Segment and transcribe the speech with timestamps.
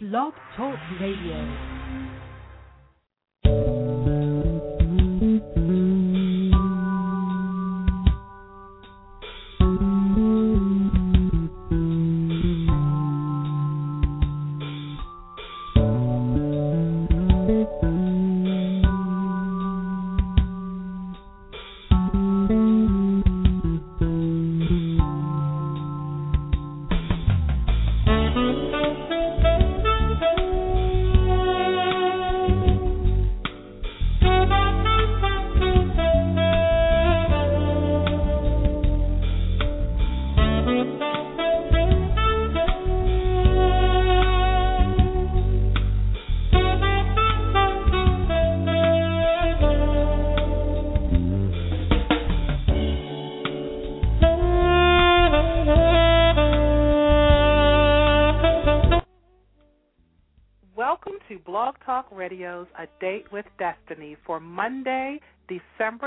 [0.00, 1.79] Blog Talk Radio.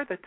[0.09, 0.17] The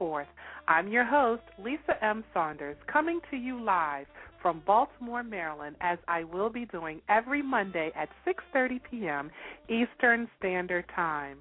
[0.00, 0.26] 24th.
[0.66, 2.24] I'm your host, Lisa M.
[2.34, 4.06] Saunders, coming to you live
[4.40, 9.30] from Baltimore, Maryland, as I will be doing every Monday at 6:30 p.m.
[9.68, 11.38] Eastern Standard Time.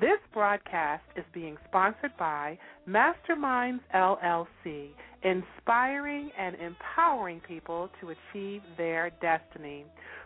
[0.00, 2.56] This broadcast is being sponsored by
[2.88, 4.90] Masterminds LLC,
[5.24, 9.84] inspiring and empowering people to achieve their destiny.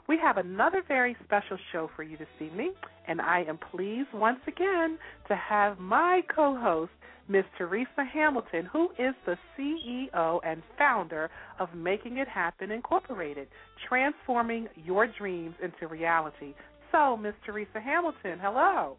[0.09, 2.73] We have another very special show for you this evening,
[3.07, 6.93] and I am pleased once again to have my co host,
[7.29, 7.45] Ms.
[7.59, 11.29] Teresa Hamilton, who is the CEO and founder
[11.61, 13.49] of Making It Happen Incorporated,
[13.87, 16.55] transforming your dreams into reality.
[16.91, 17.35] So, Ms.
[17.45, 18.97] Teresa Hamilton, hello.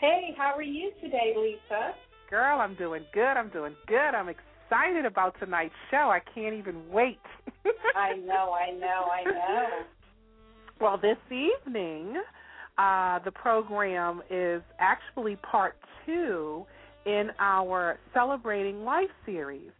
[0.00, 1.92] Hey, how are you today, Lisa?
[2.28, 3.36] Girl, I'm doing good.
[3.36, 3.96] I'm doing good.
[3.96, 6.10] I'm excited about tonight's show.
[6.10, 7.20] I can't even wait.
[7.94, 9.68] I know, I know, I know.
[10.78, 12.20] Well, this evening,
[12.76, 15.74] uh, the program is actually part
[16.04, 16.66] two
[17.06, 19.70] in our Celebrating Life series.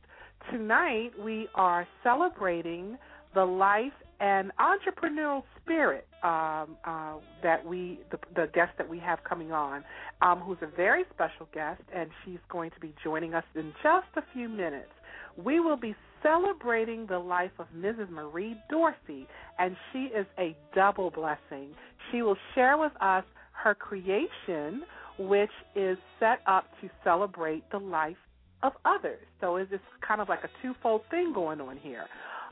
[0.50, 2.96] Tonight, we are celebrating
[3.34, 9.22] the life and entrepreneurial spirit um, uh, that we, the, the guest that we have
[9.22, 9.84] coming on,
[10.22, 14.06] um, who's a very special guest, and she's going to be joining us in just
[14.16, 14.88] a few minutes.
[15.36, 15.94] We will be
[16.26, 18.10] celebrating the life of Mrs.
[18.10, 19.26] Marie Dorsey,
[19.58, 21.70] and she is a double blessing.
[22.10, 24.82] She will share with us her creation,
[25.18, 28.16] which is set up to celebrate the life
[28.62, 29.20] of others.
[29.40, 29.72] So it's
[30.06, 32.04] kind of like a twofold thing going on here.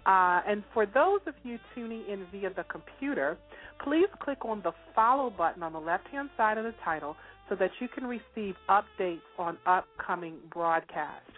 [0.07, 3.39] Uh, and for those of you tuning in via the computer,
[3.83, 7.17] please click on the follow button on the left hand side of the title
[7.49, 11.31] so that you can receive updates on upcoming broadcasts.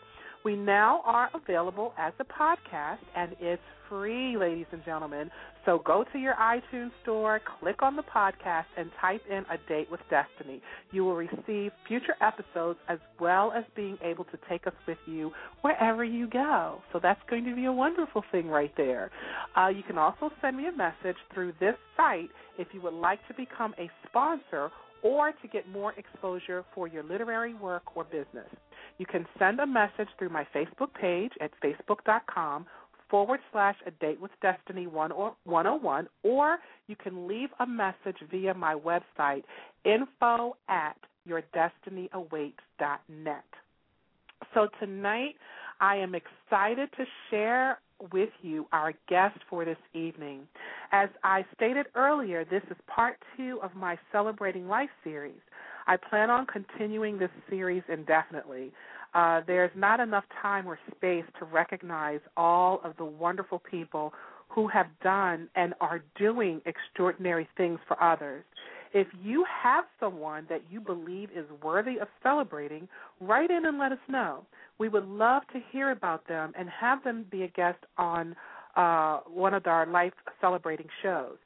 [0.47, 5.29] We now are available as a podcast, and it's free, ladies and gentlemen.
[5.65, 9.91] So go to your iTunes store, click on the podcast, and type in A Date
[9.91, 10.63] with Destiny.
[10.93, 15.33] You will receive future episodes as well as being able to take us with you
[15.63, 16.81] wherever you go.
[16.93, 19.11] So that's going to be a wonderful thing right there.
[19.57, 23.19] Uh, you can also send me a message through this site if you would like
[23.27, 24.71] to become a sponsor
[25.03, 28.47] or to get more exposure for your literary work or business.
[28.99, 32.67] You can send a message through my Facebook page at facebook.com
[33.11, 36.59] forward slash a date with destiny 101 or
[36.89, 39.43] you can leave a message via my website
[39.85, 40.97] info at
[41.29, 43.45] yourdestinyawaits.net
[44.55, 45.35] so tonight
[45.81, 47.79] i am excited to share
[48.13, 50.43] with you our guest for this evening.
[50.93, 55.41] As i stated earlier this is part two of my celebrating life series
[55.87, 58.73] i plan on continuing this series indefinitely
[59.15, 64.13] uh, there's not enough time or space to recognize all of the wonderful people
[64.49, 68.45] who have done and are doing extraordinary things for others.
[68.93, 72.89] If you have someone that you believe is worthy of celebrating,
[73.21, 74.45] write in and let us know.
[74.79, 78.37] We would love to hear about them and have them be a guest on
[78.77, 81.37] uh, one of our life celebrating shows.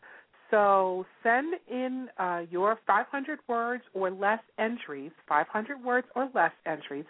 [0.50, 7.04] So send in uh, your 500 words or less entries, 500 words or less entries,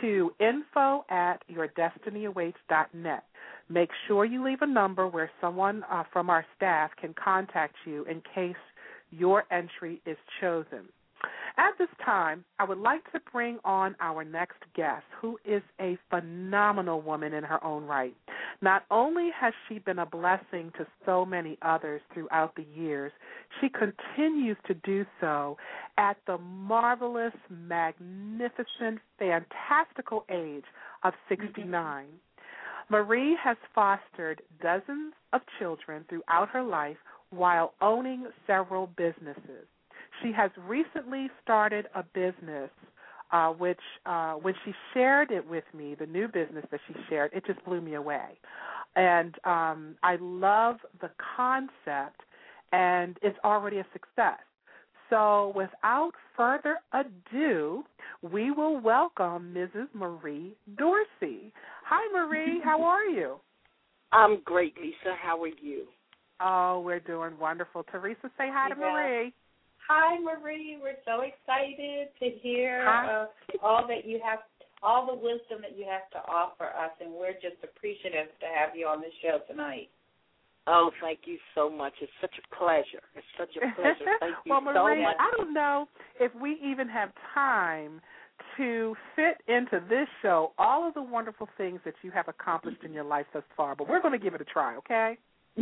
[0.00, 3.24] to info at yourdestinyawaits.net.
[3.68, 8.04] Make sure you leave a number where someone uh, from our staff can contact you
[8.04, 8.54] in case
[9.10, 10.88] your entry is chosen.
[11.56, 15.96] At this time, I would like to bring on our next guest, who is a
[16.10, 18.14] phenomenal woman in her own right.
[18.62, 23.12] Not only has she been a blessing to so many others throughout the years,
[23.60, 25.56] she continues to do so
[25.98, 30.64] at the marvelous, magnificent, fantastical age
[31.02, 31.44] of mm-hmm.
[31.46, 32.06] 69.
[32.90, 36.98] Marie has fostered dozens of children throughout her life
[37.30, 39.66] while owning several businesses.
[40.22, 42.70] She has recently started a business
[43.34, 47.32] uh, which uh, when she shared it with me, the new business that she shared,
[47.34, 48.38] it just blew me away.
[48.94, 52.20] And um, I love the concept,
[52.70, 54.38] and it's already a success.
[55.10, 57.82] So, without further ado,
[58.22, 59.88] we will welcome Mrs.
[59.94, 61.52] Marie Dorsey.
[61.86, 62.60] Hi, Marie.
[62.64, 63.40] How are you?
[64.12, 65.16] I'm great, Lisa.
[65.20, 65.86] How are you?
[66.40, 67.84] Oh, we're doing wonderful.
[67.90, 68.92] Teresa, say hi to Yeah.
[68.92, 69.34] Marie.
[69.88, 70.78] Hi, Marie.
[70.80, 73.26] We're so excited to hear uh,
[73.62, 74.40] all that you have,
[74.82, 78.74] all the wisdom that you have to offer us, and we're just appreciative to have
[78.74, 79.88] you on the show tonight.
[80.66, 81.92] Oh, thank you so much.
[82.00, 83.04] It's such a pleasure.
[83.14, 84.16] It's such a pleasure.
[84.20, 85.16] Thank you well, so Marie, much.
[85.18, 85.86] I don't know
[86.18, 88.00] if we even have time
[88.56, 92.94] to fit into this show all of the wonderful things that you have accomplished in
[92.94, 95.18] your life thus far, but we're going to give it a try, okay?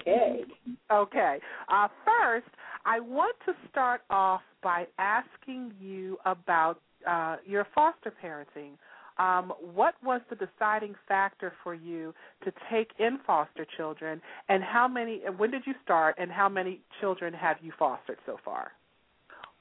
[0.00, 0.44] Okay.
[0.90, 1.38] Okay.
[1.68, 2.46] Uh, first,
[2.86, 8.72] I want to start off by asking you about uh, your foster parenting.
[9.18, 14.86] Um, what was the deciding factor for you to take in foster children, and how
[14.86, 15.22] many?
[15.36, 18.72] When did you start, and how many children have you fostered so far?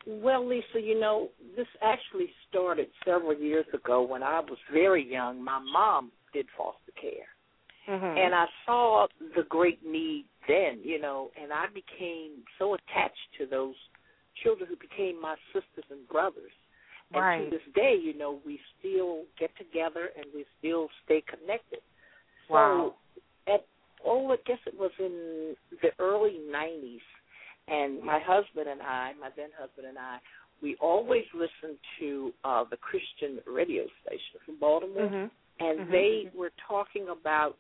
[0.06, 5.44] Well, Lisa, you know, this actually started several years ago when I was very young.
[5.44, 7.26] My mom did foster care.
[7.88, 8.18] Mm-hmm.
[8.18, 13.46] And I saw the great need then, you know, and I became so attached to
[13.46, 13.76] those
[14.44, 16.52] children who became my sisters and brothers.
[17.14, 17.44] And Right.
[17.52, 21.82] to this day, you know, we still get together and we still stay connected.
[22.50, 22.96] Wow.
[23.48, 23.66] So at
[24.04, 27.02] oh, I guess it was in the early nineties
[27.68, 30.20] and my husband and I, my then husband and I,
[30.62, 35.32] we always listened to uh the Christian radio station from Baltimore Mhm.
[35.60, 35.92] and Mhm.
[35.92, 37.58] they were talking about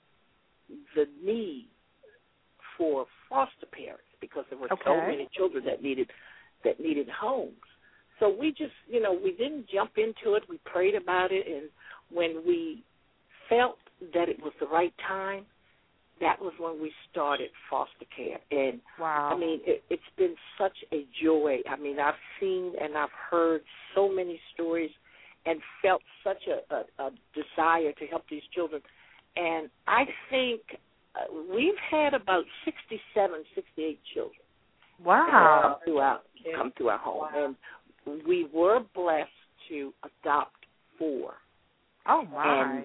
[0.95, 1.69] the need
[2.77, 6.09] for foster parents because there were so many children that needed
[6.63, 7.53] that needed homes.
[8.19, 10.43] So we just, you know, we didn't jump into it.
[10.49, 11.69] We prayed about it, and
[12.09, 12.83] when we
[13.49, 13.77] felt
[14.13, 15.45] that it was the right time,
[16.21, 18.39] that was when we started foster care.
[18.51, 19.31] And Wow.
[19.33, 21.57] I mean, it, it's been such a joy.
[21.69, 23.61] I mean, I've seen and I've heard
[23.93, 24.91] so many stories
[25.45, 28.81] and felt such a, a, a desire to help these children.
[29.35, 30.61] And I think
[31.53, 34.39] we've had about 67, 68 children
[35.03, 35.61] wow.
[35.61, 36.19] come through our
[36.55, 37.55] come through our home, Wow.
[38.05, 39.29] and we were blessed
[39.69, 40.65] to adopt
[40.99, 41.33] four.
[42.07, 42.73] Oh my.
[42.73, 42.83] And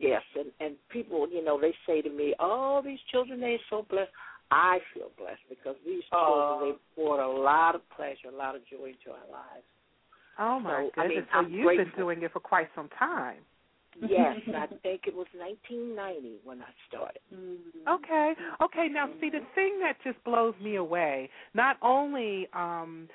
[0.00, 3.86] yes, and and people, you know, they say to me, "Oh, these children, they're so
[3.88, 4.10] blessed."
[4.50, 6.16] I feel blessed because these Aw.
[6.60, 9.66] children they brought a lot of pleasure, a lot of joy into our lives.
[10.38, 11.84] oh my so, I mean, so I'm you've grateful.
[11.86, 13.38] been doing it for quite some time.
[14.00, 17.20] Yes, I think it was 1990 when I started.
[17.32, 17.88] Mm-hmm.
[17.88, 18.34] Okay.
[18.62, 18.88] Okay.
[18.88, 21.30] Now, see, the thing that just blows me away.
[21.54, 23.08] Not only um,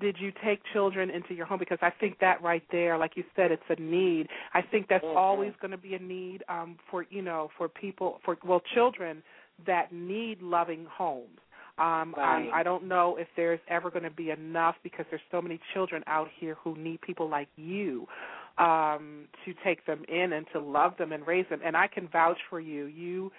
[0.00, 3.24] did you take children into your home, because I think that right there, like you
[3.34, 4.28] said, it's a need.
[4.54, 5.16] I think that's Mhm.
[5.16, 9.22] always going to be a need um, for you know for people for well children
[9.66, 11.40] that need loving homes.
[11.78, 12.48] Um, Right.
[12.52, 15.60] I, I don't know if there's ever going to be enough because there's so many
[15.74, 18.08] children out here who need people like you
[18.58, 21.60] um, to take them in and to love them and raise them.
[21.64, 22.86] And I can vouch for you.
[22.86, 23.30] You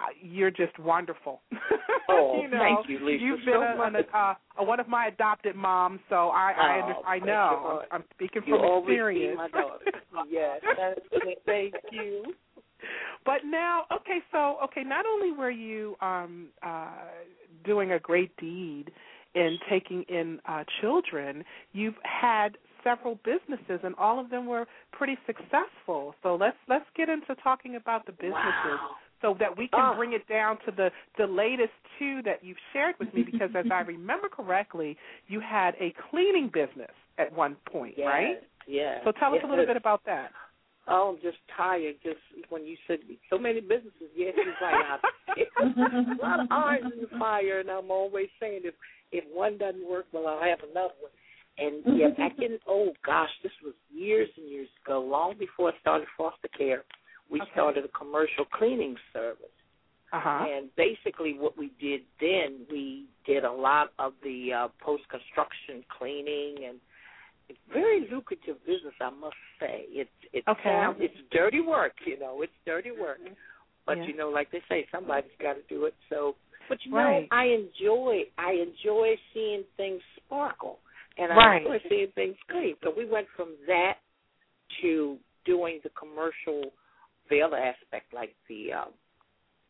[0.00, 1.40] uh, you're just wonderful.
[2.08, 4.34] Oh, you know, thank you, Lisa, You've so been a, an, uh,
[4.64, 7.82] one of my adopted moms, so I I, Oh, under, I know.
[7.92, 8.00] I'm.
[8.00, 9.36] I'm speaking You from experience.
[9.38, 9.84] my daughter.
[10.28, 10.60] yes,
[11.46, 12.34] thank you.
[13.24, 16.88] But now, okay, so okay, not only were you um uh
[17.64, 18.90] doing a great deed
[19.34, 25.16] in taking in uh children, you've had several businesses and all of them were pretty
[25.26, 26.14] successful.
[26.22, 28.34] So let's let's get into talking about the businesses
[28.80, 28.96] Wow.
[29.20, 29.96] so that we can Oh.
[29.96, 33.66] bring it down to the the latest two that you've shared with me because as
[33.70, 34.96] I remember correctly,
[35.28, 38.42] you had a cleaning business at one point, Yes, right?
[38.66, 39.00] Yes.
[39.04, 40.32] So tell us a little bit about that.
[40.88, 41.94] Oh, I'm just tired.
[42.02, 42.98] Just when you said
[43.30, 44.98] so many businesses, yes, you're right.
[45.28, 48.74] I, a lot of irons in the fire, and I'm always saying if
[49.12, 51.12] if one doesn't work, well, I'll have another one.
[51.58, 55.78] And yeah, back in oh gosh, this was years and years ago, long before I
[55.80, 56.84] started foster care.
[57.30, 57.50] We Okay.
[57.52, 59.46] started a commercial cleaning service.
[60.12, 60.44] Uh-huh.
[60.46, 65.82] And basically, what we did then, we did a lot of the uh, post construction
[65.98, 66.78] cleaning and
[67.48, 69.84] it's very lucrative business, I must say.
[69.88, 70.62] It's it Okay.
[70.64, 73.20] sounds it's dirty work, you know, it's dirty work.
[73.86, 74.06] But Yeah.
[74.06, 75.94] you know, like they say, somebody's got to do it.
[76.08, 76.36] So,
[76.68, 77.28] but you Right.
[77.30, 80.80] know, I enjoy I enjoy seeing things sparkle,
[81.18, 81.54] and Right.
[81.54, 82.76] I enjoy seeing things clean.
[82.82, 83.98] So we went from that
[84.80, 86.72] to doing the commercial,
[87.30, 88.92] the other aspect, like the um,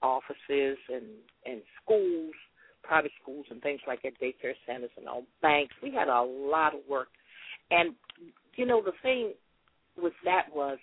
[0.02, 1.06] offices and
[1.46, 2.34] and schools.
[2.82, 5.72] private schools and things like that, daycare centers and all banks.
[5.82, 7.08] We had a lot of work,
[7.70, 7.94] and
[8.56, 9.34] you know the thing
[9.96, 10.78] with that was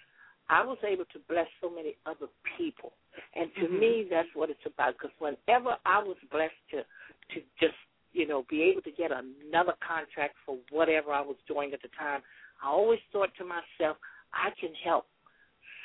[0.49, 2.93] I was able to bless so many other people,
[3.35, 3.79] and to Mhm.
[3.79, 4.93] me that's what it's about.
[4.93, 6.85] Because whenever I was blessed to
[7.33, 7.75] to just
[8.13, 11.89] you know be able to get another contract for whatever I was doing at the
[11.97, 12.21] time,
[12.63, 13.97] I always thought to myself,
[14.33, 15.05] I can help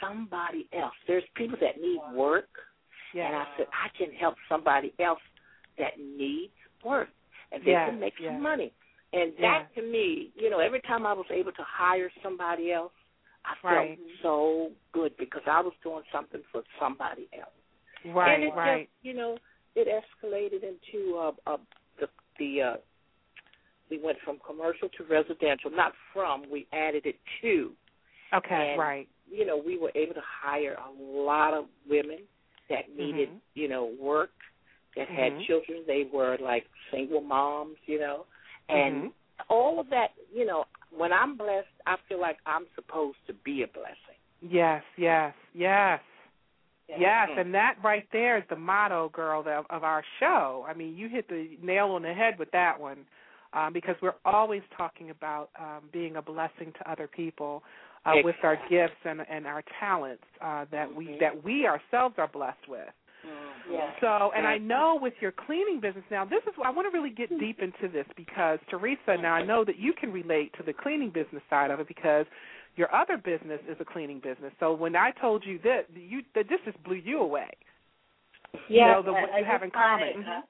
[0.01, 0.95] somebody else.
[1.07, 2.49] There's people that need work.
[3.15, 3.27] Yeah.
[3.29, 5.21] And I said, I can help somebody else
[5.79, 6.53] that needs
[6.85, 7.09] work
[7.53, 8.33] and they Yes, can make yes.
[8.33, 8.73] some money.
[9.13, 12.93] And that to me, you know, every time I was able to hire somebody else,
[13.45, 13.99] I felt Right.
[14.23, 17.53] so good because I was doing something for somebody else.
[18.05, 18.89] Right, and it right.
[18.89, 19.39] just, you know,
[19.77, 21.59] it escalated into a, uh,
[22.39, 22.77] the uh,
[23.91, 25.71] we went from commercial to residential.
[25.71, 27.73] Not from, we added it to.
[28.33, 29.09] Okay, and, right.
[29.31, 32.21] You know, we were able to hire a lot of women
[32.69, 33.41] that needed, Mhm.
[33.55, 34.33] you know, work,
[34.97, 35.47] that had Mhm.
[35.47, 35.85] children.
[35.87, 38.27] They were like single moms, you know,
[38.69, 39.13] and Mhm.
[39.49, 40.13] all of that.
[40.33, 44.17] You know, when I'm blessed, I feel like I'm supposed to be a blessing.
[44.41, 46.01] Yes, yes, yes.
[46.89, 47.39] Yes, Mhm.
[47.39, 50.65] and that right there is the motto, girl, of, of our show.
[50.69, 53.07] I mean, you hit the nail on the head with that one,
[53.53, 57.63] um, because we're always talking about um, being a blessing to other people
[58.05, 61.21] uh, with our gifts and, and our talents uh, that we Mhm.
[61.21, 62.93] that we ourselves are blessed with.
[63.71, 63.91] Yeah.
[64.01, 67.09] So, and I know with your cleaning business now, this is I want to really
[67.09, 70.75] get deep into this because Teresa, now I know that you can relate to the
[70.75, 72.27] cleaning business side of it because
[72.77, 74.53] your other business is a cleaning business.
[74.61, 77.51] So when I told you that, you that this just blew you away.
[78.69, 80.09] Yeah, know, the- what I, you I have in common.
[80.09, 80.43] it, uh,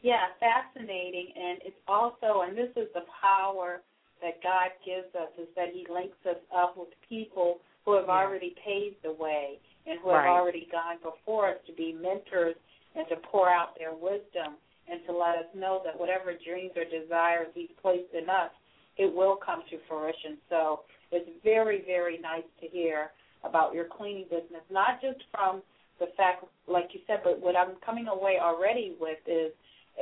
[0.00, 3.82] yeah, fascinating, and it's also, and this is the power
[4.20, 8.18] that God gives us, is that He links us up with people who have Yeah.
[8.22, 10.26] already paved the way and who Right.
[10.26, 12.56] have already gone before us to be mentors
[12.94, 14.56] and to pour out their wisdom
[14.88, 18.52] and to let us know that whatever dreams or desires He's placed in us,
[18.96, 20.38] it will come to fruition.
[20.48, 23.10] So it's very, very nice to hear
[23.44, 25.62] about your cleaning business, not just from
[26.00, 29.52] the fact, like you said, but what I'm coming away already with is,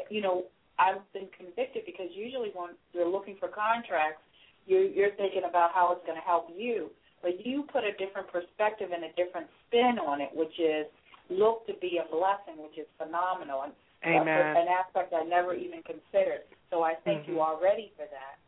[0.08, 0.44] you know,
[0.78, 4.22] I've been convicted because usually when you're looking for contracts,
[4.66, 6.90] you're, you're thinking about how it's going to help you,
[7.22, 10.86] but you put a different perspective and a different spin on it, which is
[11.28, 14.56] look to be a blessing, which is phenomenal, and that's Amen.
[14.56, 16.48] an aspect I never even considered.
[16.70, 17.28] So I thank Mhm.
[17.28, 18.38] you already for that.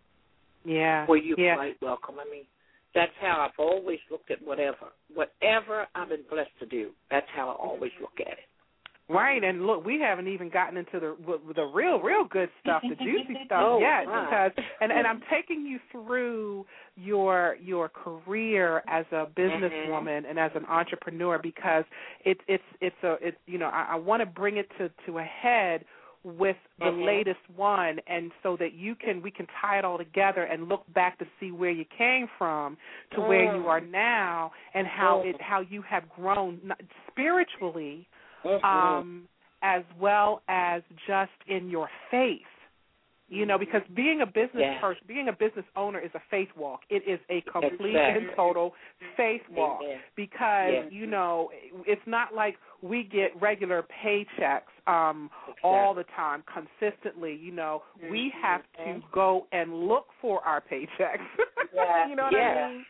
[0.64, 1.06] Yeah.
[1.06, 1.56] Well, you're yeah.
[1.56, 2.18] quite welcome.
[2.18, 2.46] I mean,
[2.94, 6.90] that's how I've always looked at whatever, whatever I've been blessed to do.
[7.10, 8.48] That's how I always look at it.
[9.08, 11.16] Right, and look, we haven't even gotten into the
[11.54, 15.66] the real, real good stuff, the juicy stuff Oh, yet, because and and I'm taking
[15.66, 16.64] you through
[16.96, 20.30] your your career as a businesswoman mm-hmm.
[20.30, 21.84] and as an entrepreneur because
[22.24, 25.18] it's it's it's a it's you know I, I want to bring it to to
[25.18, 25.84] a head
[26.24, 27.04] with the Mhm.
[27.04, 30.84] latest one and so that you can we can tie it all together and look
[30.92, 32.76] back to see where you came from
[33.10, 33.68] to where you Mm.
[33.68, 35.34] are now and how Mm.
[35.34, 36.72] it how you have grown
[37.08, 38.06] spiritually
[38.44, 38.64] Mhm.
[38.64, 39.28] um,
[39.62, 42.46] as well as just in your faith.
[43.28, 46.84] You know, because being a business person, being a business owner is a faith walk.
[46.90, 48.26] It is a complete Exactly.
[48.26, 48.74] and total
[49.16, 50.02] faith walk Amen.
[50.16, 51.50] because you know
[51.86, 55.30] it's not like we get regular paychecks um
[55.62, 57.82] all the time consistently you know.
[58.10, 58.40] We Mhm.
[58.42, 61.26] have to go and look for our paychecks.
[61.74, 62.06] Yeah.
[62.08, 62.66] you know what Yeah.
[62.66, 62.84] i mean?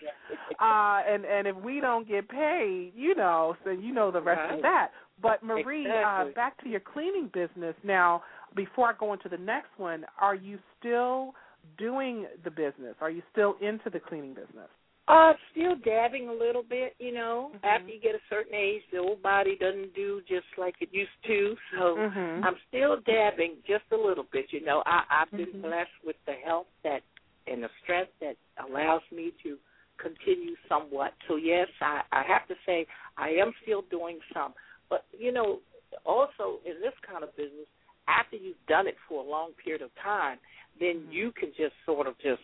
[0.58, 4.40] Uh and and if we don't get paid you know so you know the rest
[4.40, 4.56] Right.
[4.56, 4.90] of that.
[5.20, 7.76] But marie uh back to your cleaning business.
[7.84, 8.22] Now
[8.56, 11.34] before i go into the next one are you still
[11.78, 12.96] doing the business?
[13.00, 14.68] Are you still into the cleaning business
[15.09, 17.50] Uh, still dabbing a little bit, you know.
[17.54, 17.64] Mhm.
[17.64, 21.11] After you get a certain age, the old body doesn't do just like it used
[21.25, 21.59] to.
[21.73, 22.44] So Mhm.
[22.44, 24.82] I'm still dabbing just a little bit, you know.
[24.87, 25.62] I, I've been Mhm.
[25.62, 27.02] blessed with the health that
[27.49, 29.59] and the strength that allows me to
[29.97, 31.12] continue somewhat.
[31.26, 34.54] So yes, I, I have to say I am still doing some.
[34.88, 35.61] But you know,
[36.06, 37.66] also in this kind of business,
[38.06, 40.38] after you've done it for a long period of time,
[40.78, 41.12] then Mhm.
[41.12, 42.42] you can just sort of just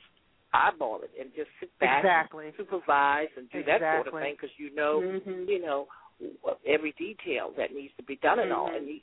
[0.52, 2.46] eyeball it and just sit back Exactly.
[2.46, 5.48] and supervise and do that sort of thing because you know Mhm.
[5.48, 5.88] you know
[6.66, 8.76] every detail that needs to be done and all Mhm.
[8.76, 9.00] and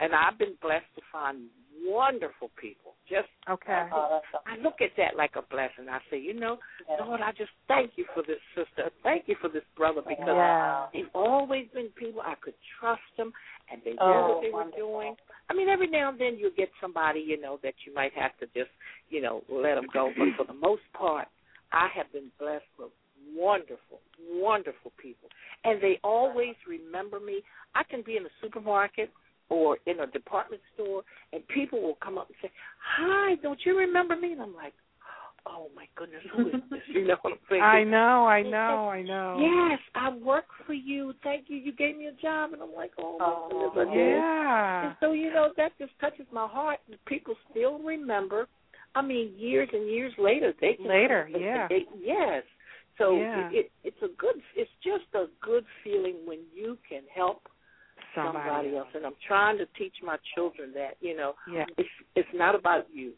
[0.00, 1.50] and I've been blessed to find
[1.84, 3.88] wonderful people just Okay.
[3.90, 5.88] That's I look at that like a blessing.
[5.90, 6.58] I say, you know,
[6.88, 7.08] awesome.
[7.08, 8.90] Lord, I just thank you for this sister.
[9.02, 10.86] Thank you for this brother because Yeah.
[10.92, 13.32] they've always been people I could trust them
[13.70, 14.92] and they knew Oh, what they wonderful.
[14.92, 15.16] were doing.
[15.48, 18.36] I mean, every now and then you'll get somebody, you know, that you might have
[18.38, 18.70] to just,
[19.08, 20.12] you know, let them go.
[20.16, 21.26] But for the most part,
[21.72, 22.90] I have been blessed with
[23.34, 25.28] wonderful, wonderful people.
[25.64, 27.42] And they always remember me.
[27.74, 29.10] I can be in the supermarket
[29.50, 31.04] or in a department store, and
[31.54, 32.50] people will come up and say,
[32.96, 34.74] "Hi, don't you remember me?" And I'm like,
[35.46, 37.62] "Oh my goodness, who is this?" You know what I'm saying?
[37.62, 39.38] I know, I know, I know.
[39.40, 41.14] Yes, I work for you.
[41.22, 41.56] Thank you.
[41.56, 44.86] You gave me a job, and I'm like, "Oh my oh, goodness, I did." Yeah.
[44.86, 46.78] And so you know that just touches my heart.
[46.88, 48.46] And People still remember.
[48.94, 51.68] I mean, years and years later, they can Later, they- yeah.
[51.68, 52.42] they- yes.
[52.98, 53.48] So Yeah.
[53.50, 54.42] it, it it's a good.
[54.56, 57.48] It's just a good feeling when you can help
[58.14, 58.88] somebody, else.
[58.94, 61.66] And I'm trying to teach my children that you know Yeah.
[61.76, 63.12] it's it's not about you.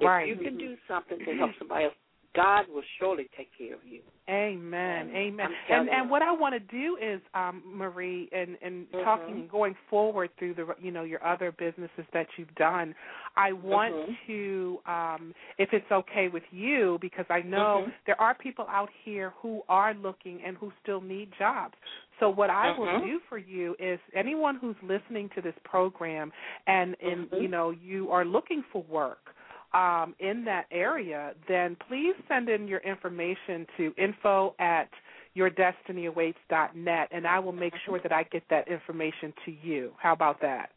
[0.00, 0.28] If Right.
[0.28, 0.58] you can mm-hmm.
[0.58, 1.94] do something to help somebody else,
[2.34, 4.02] God will surely take care of you.
[4.28, 5.10] Amen.
[5.14, 5.48] Amen.
[5.70, 9.04] And and what I want to do is, um, Marie, and and Mhm.
[9.04, 12.94] talking going forward through the you know your other businesses that you've done,
[13.36, 14.18] I want Mhm.
[14.26, 17.94] to, um, if it's okay with you, because I know Mhm.
[18.04, 21.78] there are people out here who are looking and who still need jobs.
[22.20, 23.00] So what I will Mhm.
[23.00, 26.32] do for you is anyone who's listening to this program
[26.66, 27.40] and and Mhm.
[27.40, 29.34] you know you are looking for work
[29.74, 34.88] um, in that area, then please send in your information to info at
[35.36, 39.92] yourdestinyawaits.net, and I will make sure that I get that information to you.
[39.98, 40.70] How about that?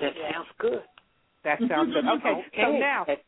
[0.00, 0.82] That sounds good.
[1.44, 2.04] That sounds good.
[2.04, 2.72] Okay, so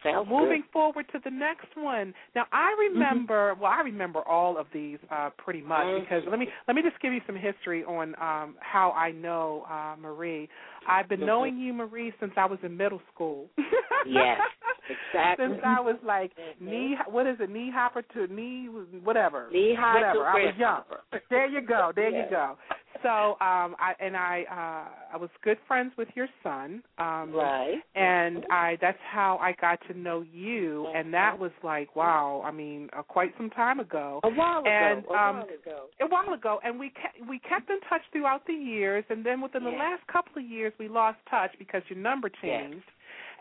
[0.04, 0.72] now moving good.
[0.72, 2.12] forward to the next one.
[2.34, 6.00] Now I remember, well, I remember all of these uh, pretty much Mhm.
[6.00, 9.64] because let me let me just give you some history on um, how I know
[9.70, 10.48] uh, Marie.
[10.88, 11.26] I've been Mhm.
[11.26, 13.48] knowing you, Marie, since I was in middle school.
[14.06, 14.40] Yes,
[14.88, 15.46] exactly.
[15.46, 16.60] Since I was like Mhm.
[16.62, 18.64] knee, what is it, knee hopper to knee,
[19.04, 19.48] whatever.
[19.52, 20.26] Knee high whatever.
[20.26, 20.82] I was young.
[21.28, 21.92] There you go.
[21.94, 22.24] There Yeah.
[22.24, 22.56] you go.
[23.02, 26.82] So, um, I and I, uh, I was good friends with your son.
[26.98, 27.78] Um, Right.
[27.94, 32.50] and I that's how I got to know you and that was like wow I
[32.50, 34.70] mean uh, quite some time ago A while ago.
[34.70, 35.86] And, a um, while ago.
[36.00, 39.40] a while ago and we kept we kept in touch throughout the years and then
[39.40, 42.84] within the last couple of years we lost touch because your number changed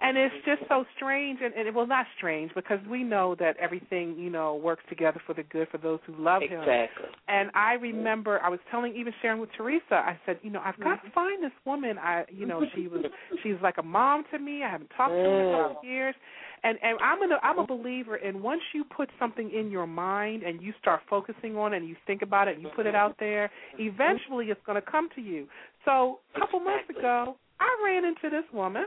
[0.01, 4.15] and it's just so strange and, and well not strange because we know that everything
[4.17, 7.07] you know works together for the good for those who love him Exactly.
[7.27, 10.79] and I remember I was telling, even sharing with Teresa, I said, you know, I've
[10.79, 11.97] got to find this woman.
[11.97, 13.05] I, you know, she was,
[13.43, 14.63] she's like a mom to me.
[14.63, 16.15] I haven't talked to her in a couple of years,
[16.63, 20.43] and and I'm a, I'm a believer in once you put something in your mind
[20.43, 22.95] and you start focusing on it and you think about it and you put it
[22.95, 25.47] out there, eventually it's going to come to you.
[25.85, 28.85] So a couple months ago, I ran into this woman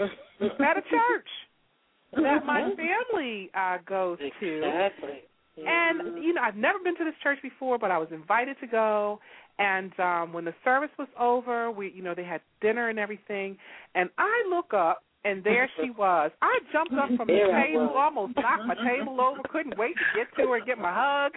[0.00, 1.28] at a church
[2.14, 4.56] that my family uh goes to.
[4.56, 5.22] Exactly.
[5.56, 8.66] And you know, I've never been to this church before, but I was invited to
[8.66, 9.20] go.
[9.58, 13.56] And um when the service was over, we you know, they had dinner and everything,
[13.94, 16.30] and I look up and there she was.
[16.42, 20.18] I jumped up from the There table, almost knocked my table over, couldn't wait to
[20.18, 21.32] get to her and get my hug.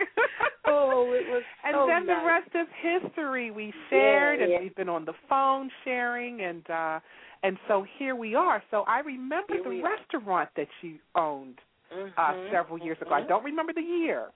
[0.68, 2.18] Oh, it was and so then nice.
[2.18, 3.52] the rest is history.
[3.52, 7.00] We shared Yeah, and we've been on the phone sharing and uh
[7.46, 8.64] and so here we are.
[8.72, 10.52] So I remember Here the restaurant are.
[10.58, 11.60] that you owned
[12.18, 13.12] uh Mhm, several years ago.
[13.14, 13.28] I mhm.
[13.28, 14.32] don't remember the year.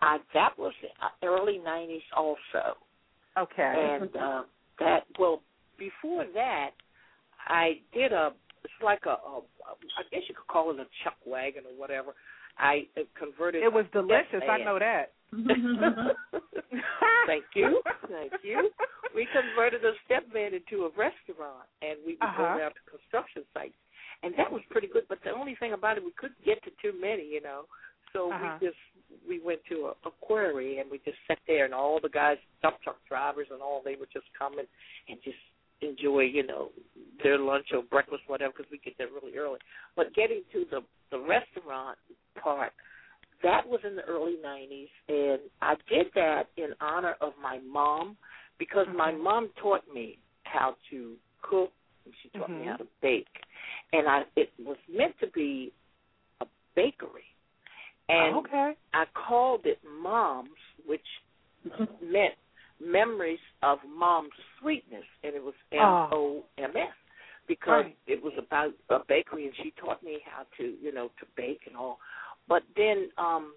[0.00, 2.76] Uh, that was uh, early '90s, also,
[3.38, 4.00] Okay.
[4.02, 4.42] and uh,
[4.78, 5.42] that well
[5.78, 6.70] before that,
[7.46, 8.32] I did a
[8.64, 9.42] it's like a, a
[9.98, 12.14] I guess you could call it a chuck wagon or whatever.
[12.58, 13.62] I uh, converted.
[13.62, 14.42] It was delicious.
[14.48, 15.12] I know that.
[17.26, 18.70] Thank you, thank you.
[19.14, 22.58] We converted a step van into a restaurant, and we would go Uh-huh.
[22.58, 23.74] around to construction sites,
[24.22, 25.04] and that was pretty good.
[25.08, 27.64] But the only thing about it, we couldn't get to too many, you know.
[28.12, 28.58] So Uh-huh.
[28.60, 28.78] we just
[29.28, 32.38] we went to a, a quarry, and we just sat there, and all the guys,
[32.62, 34.68] dump truck drivers, and all they would just come and
[35.08, 35.38] and just
[35.80, 36.70] enjoy, you know,
[37.22, 39.58] their lunch or breakfast, whatever, because we get there really early.
[39.96, 41.98] But getting to the the restaurant
[42.42, 42.72] part,
[43.42, 48.16] that was in the early '90s, and I did that in honor of my mom
[48.58, 49.20] because my Mhm.
[49.20, 51.72] mom taught me how to cook,
[52.04, 52.70] and she taught me Mhm.
[52.70, 53.44] how to bake,
[53.92, 55.72] and I it was meant to be
[56.40, 57.34] a bakery,
[58.08, 58.76] and okay.
[58.92, 61.06] I called it Mom's, which
[62.00, 62.34] meant
[62.80, 66.94] memories of mom's sweetness, and it was M O M S
[67.46, 67.96] because Right.
[68.06, 71.66] it was about a bakery, and she taught me how to, you know, to bake
[71.66, 71.98] and all.
[72.52, 73.54] But then um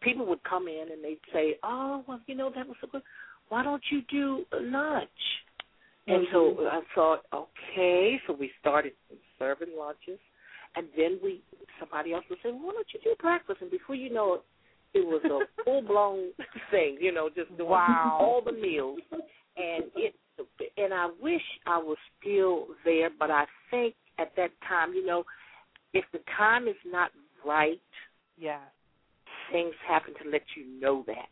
[0.00, 3.02] people would come in and they'd say, "Oh, well, you know, that was so good.
[3.50, 5.22] Why don't you do lunch?"
[6.08, 8.94] And so I thought, okay, so we started
[9.38, 10.18] serving lunches,
[10.74, 11.40] and then we
[11.78, 14.42] somebody else would say, "Why don't you do breakfast?" And before you know it,
[14.98, 16.32] it was a full blown
[16.72, 18.18] thing, you know, just doing Wow.
[18.20, 18.98] all the meals,
[19.56, 20.16] and it.
[20.76, 25.22] And I wish I was still there, but I think at that time, you know,
[25.92, 27.12] if the time is not
[27.44, 27.80] right,
[28.38, 28.60] Yeah.
[29.52, 31.28] things happen to let you know that.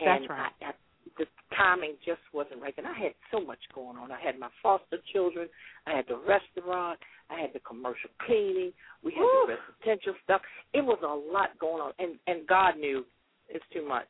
[0.00, 0.50] That's right.
[0.62, 0.72] I, I,
[1.18, 1.26] the
[1.56, 2.74] timing just wasn't right.
[2.76, 4.10] And I had so much going on.
[4.10, 5.48] I had my foster children,
[5.86, 6.98] I had the restaurant,
[7.30, 8.72] I had the commercial cleaning,
[9.04, 9.46] we had Ooh.
[9.46, 10.40] the residential stuff.
[10.72, 13.04] It was a lot going on, and and God knew
[13.48, 14.08] it's too much.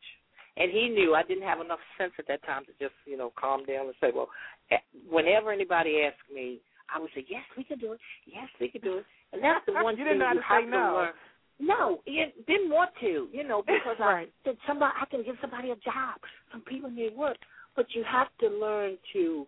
[0.56, 3.32] And he knew I didn't have enough sense at that time to just, you know,
[3.34, 4.28] calm down and say, well,
[4.70, 4.76] eh,
[5.10, 6.60] whenever anybody asked me,
[6.94, 8.00] I would say, yes, we can do it.
[8.24, 9.04] Yes, we can do it.
[9.32, 10.94] And that's the one You thing didn't know how you to say no.
[10.94, 11.12] learn.
[11.60, 14.28] No, you didn't want to, you know, because Right.
[14.28, 16.20] I said somebody I can give somebody a job.
[16.52, 17.36] Some people need work,
[17.76, 19.46] but you have to learn to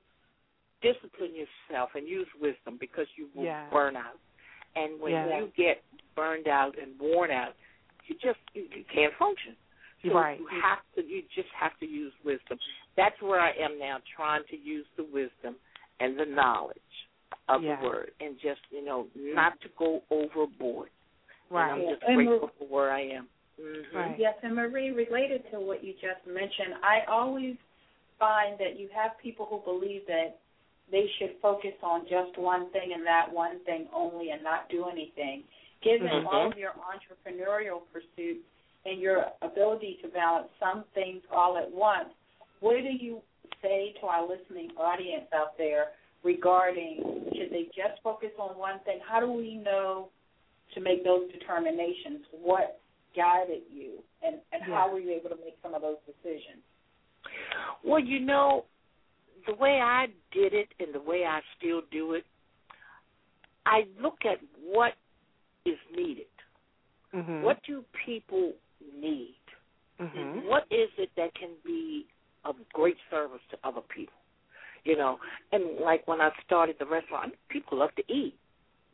[0.82, 3.68] discipline yourself and use wisdom because you will Yeah.
[3.70, 4.18] burn out.
[4.76, 5.38] And when Yeah.
[5.40, 5.82] you get
[6.14, 7.54] burned out and worn out,
[8.06, 9.56] you just you, you can't function.
[10.02, 10.38] So Right.
[10.38, 12.58] you have to you just have to use wisdom.
[12.94, 15.56] That's where I am now, trying to use the wisdom
[16.00, 17.08] and the knowledge
[17.48, 17.76] of Yeah.
[17.76, 20.90] the word and just, you know, not to go overboard.
[21.50, 21.88] And I'm Right.
[21.90, 23.28] just And grateful for where I am.
[23.58, 24.18] hmm Right.
[24.18, 27.56] Yes, and Marie, related to what you just mentioned, I always
[28.18, 30.38] find that you have people who believe that
[30.90, 34.86] they should focus on just one thing and that one thing only and not do
[34.86, 35.44] anything.
[35.82, 36.26] Given Mhm.
[36.26, 38.44] all of your entrepreneurial pursuits
[38.84, 42.12] and your ability to balance some things all at once,
[42.60, 43.22] what do you
[43.62, 49.00] say to our listening audience out there regarding should they just focus on one thing?
[49.00, 50.10] How do we know
[50.76, 52.20] to make those determinations?
[52.30, 52.80] What
[53.16, 56.62] guided you and, and how were you able to make some of those decisions?
[57.82, 58.66] Well, you know,
[59.46, 62.24] the way I did it and the way I still do it,
[63.64, 64.92] I look at what
[65.64, 66.26] is needed.
[67.14, 67.42] Mhm.
[67.42, 68.52] What do people
[68.94, 69.34] need?
[69.98, 70.44] Mhm.
[70.44, 72.06] What is it that can be
[72.44, 74.14] of great service to other people?
[74.84, 75.18] You know,
[75.52, 78.34] and like when I started the restaurant, people love to eat.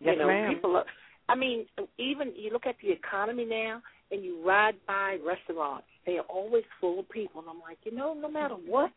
[0.00, 0.54] Yes, you know, ma'am.
[0.54, 0.86] people love.
[1.28, 1.66] I mean,
[1.98, 6.64] even you look at the economy now, and you ride by restaurants, they are always
[6.80, 8.90] full of people, and I'm like, you know, no matter what,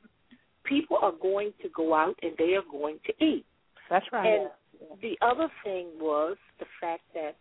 [0.64, 3.46] people are going to go out and they are going to eat.
[3.90, 4.26] That's right.
[4.28, 4.50] And
[5.02, 7.36] the other thing was the fact that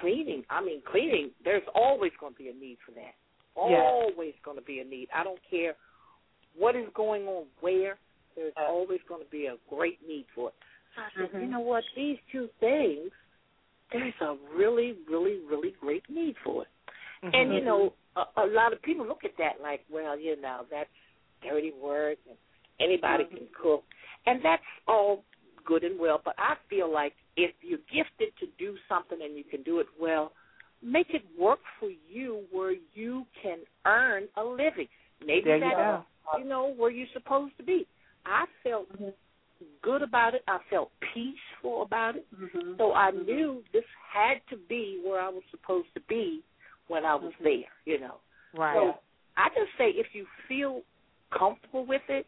[0.00, 3.14] cleaning, I mean, cleaning, there's always going to be a need for that.
[3.56, 5.08] Always going to be a need.
[5.14, 5.74] I don't care
[6.56, 7.98] what is going on where,
[8.36, 10.54] there's always going to be a great need for it.
[10.94, 11.40] So I said, Mhm.
[11.42, 13.10] you know what, these two things,
[13.94, 16.68] there's a really, really, really great need for it.
[17.24, 17.34] Mhm.
[17.34, 20.66] And you know, a, a lot of people look at that like, well, you know,
[20.70, 20.90] that's
[21.42, 22.36] dirty work, and
[22.80, 23.84] anybody can cook,
[24.26, 25.24] and that's all
[25.64, 26.20] good and well.
[26.24, 29.86] But I feel like if you're gifted to do something and you can do it
[29.98, 30.32] well,
[30.82, 34.88] make it work for you where you can earn a living.
[35.24, 36.38] Maybe There you that's go.
[36.38, 37.86] you know where you're supposed to be.
[38.26, 39.14] I felt Mhm.
[39.82, 40.42] Good about it.
[40.48, 42.26] I felt peaceful about it.
[42.34, 42.72] Mm-hmm.
[42.78, 46.42] So I knew this had to be where I was supposed to be
[46.88, 47.44] when I was Mhm.
[47.44, 48.20] there, you know.
[48.52, 48.74] Right.
[48.74, 48.98] So
[49.36, 50.82] I just say if you feel
[51.30, 52.26] comfortable with it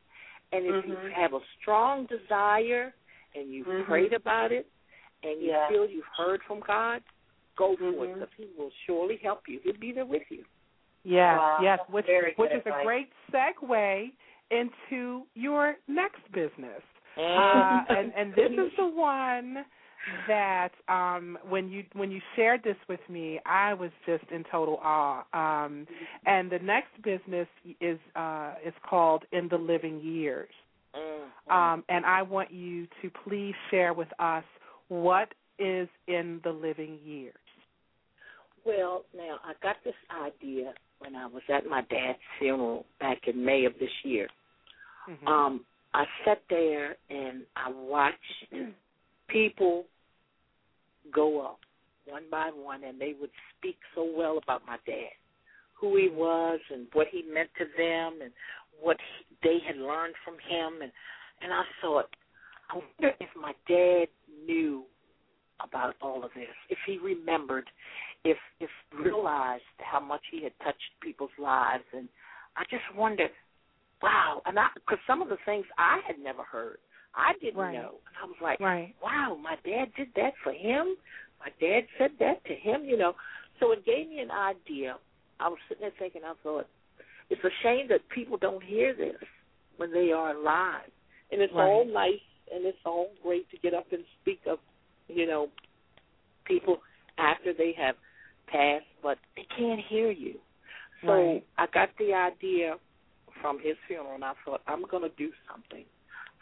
[0.53, 1.12] and if you Mhm.
[1.12, 2.94] have a strong desire
[3.35, 3.85] and you've Mhm.
[3.87, 4.66] prayed about it
[5.22, 5.68] and you Yeah.
[5.68, 7.03] feel you've heard from God,
[7.57, 9.61] go for it because He will surely help you.
[9.61, 10.44] He'll be there with you.
[11.05, 14.12] Yes, Wow, yes, which which good is a great segue
[14.51, 16.83] into your next business.
[17.16, 17.94] Uh, Mm-hmm.
[17.96, 19.64] and and this is the one
[20.29, 24.79] that um when you when you shared this with me, I was just in total
[24.83, 25.24] awe.
[25.33, 25.87] Um
[26.26, 27.48] and the next business
[27.81, 30.50] is uh is called In the Living Years.
[30.94, 31.52] Mhm.
[31.52, 34.44] Um and I want you to please share with us
[34.88, 37.35] what is in the living years.
[38.64, 43.44] Well, now I got this idea when I was at my dad's funeral back in
[43.44, 44.29] May of this year.
[45.09, 45.29] Mhm.
[45.29, 48.16] Um, I sat there and I watched
[49.29, 49.85] people
[51.12, 51.59] go up
[52.07, 55.11] one by one, and they would speak so well about my dad,
[55.75, 58.33] who he was, and what he meant to them, and
[58.81, 60.92] what he, they had learned from him, and
[61.42, 62.09] and I thought,
[62.70, 64.07] I wonder if my dad
[64.46, 64.85] knew
[65.61, 67.68] about all of this, if he remembered,
[68.25, 72.09] if if realized how much he had touched people's lives, and
[72.57, 73.31] I just wondered,
[74.02, 76.78] wow, and I because some of the things I had never heard,
[77.14, 77.74] I didn't Right.
[77.74, 78.94] know, and I was like, Right.
[79.02, 80.96] wow, my dad did that for him.
[81.40, 83.14] My dad said that to him, you know.
[83.61, 84.98] So it gave me an idea.
[85.40, 86.66] I was sitting there thinking, I thought,
[87.30, 89.16] it's a shame that people don't hear this
[89.76, 90.90] when they are alive.
[91.30, 91.64] And it's Right.
[91.64, 92.20] all nice
[92.52, 94.59] and it's all great to get up and speak of,
[95.09, 95.50] you know,
[96.44, 96.82] people
[97.18, 97.96] after they have
[98.46, 100.38] passed, but they can't hear you.
[101.02, 101.46] So Right.
[101.59, 102.78] I got the idea
[103.40, 105.85] from his funeral, and I thought, I'm going to do something.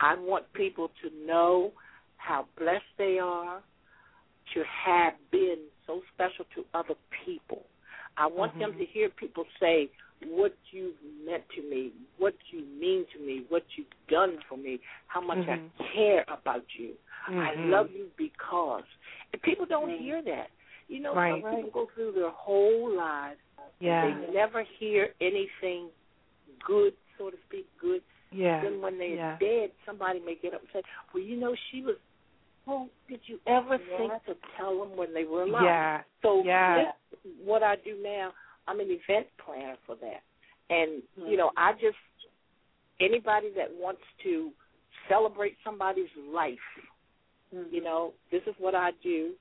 [0.00, 1.72] I want people to know
[2.16, 3.62] how blessed they are
[4.54, 7.64] to have been so special to other people.
[8.16, 8.58] I want Mhm.
[8.58, 9.90] them to hear people say
[10.26, 14.80] what you've meant to me, what you mean to me, what you've done for me,
[15.06, 15.70] how much Mhm.
[15.78, 16.96] I care about you.
[17.26, 17.70] I Mhm.
[17.70, 18.84] love you because.
[19.32, 20.50] And people don't hear that.
[20.88, 21.42] You know, Right.
[21.42, 23.40] some people go through their whole lives.
[23.80, 24.02] Yeah.
[24.02, 25.90] They never hear anything
[26.66, 28.02] good, so to speak, good.
[28.30, 28.62] Yeah.
[28.62, 29.36] Then when they're Yeah.
[29.38, 31.96] dead, somebody may get up and say, "Well, you know, she was."
[32.66, 35.62] Well, did you ever think to tell them when they were alive?
[35.64, 36.02] Yeah.
[36.22, 36.92] So Yeah.
[37.22, 38.34] this, what I do now,
[38.66, 40.22] I'm an event planner for that,
[40.70, 41.26] and hmm.
[41.26, 41.98] you know, I just
[43.00, 44.52] anybody that wants to
[45.08, 46.58] celebrate somebody's life,
[47.50, 47.64] hmm.
[47.70, 49.34] you know, this is what I do.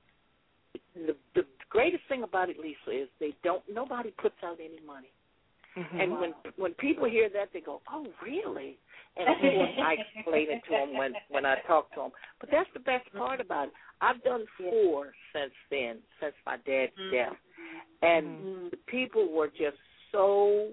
[0.94, 3.62] The the greatest thing about it, Lisa, is they don't.
[3.68, 5.10] Nobody puts out any money.
[5.76, 6.02] Mhm.
[6.02, 8.78] And when when people hear that, they go, "Oh, really?"
[9.16, 12.12] And of course, I explain it to them when when I talk to them.
[12.40, 13.74] But that's the best part about it.
[14.00, 17.36] I've done four since then, since my dad's death,
[18.02, 18.70] and Mhm.
[18.70, 19.78] the people were just
[20.12, 20.72] so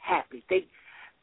[0.00, 0.42] happy.
[0.48, 0.66] They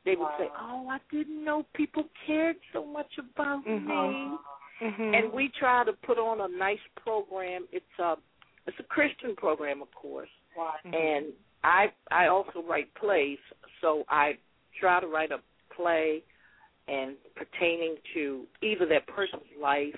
[0.06, 3.86] they would say, "Oh, I didn't know people cared so much about Mhm.
[3.86, 4.38] me."
[4.82, 5.14] Mhm.
[5.16, 7.68] And we try to put on a nice program.
[7.72, 8.18] It's a
[8.68, 10.76] it's a Christian program, of course Wow.
[10.84, 13.40] And I I also write plays,
[13.82, 14.38] so I
[14.80, 15.40] try to write a
[15.76, 16.24] play
[16.88, 19.96] and pertaining to either that person's life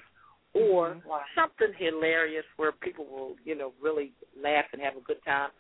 [0.54, 1.24] or Mhm.
[1.36, 5.52] Something hilarious where people will, you know, really laugh and have a good time.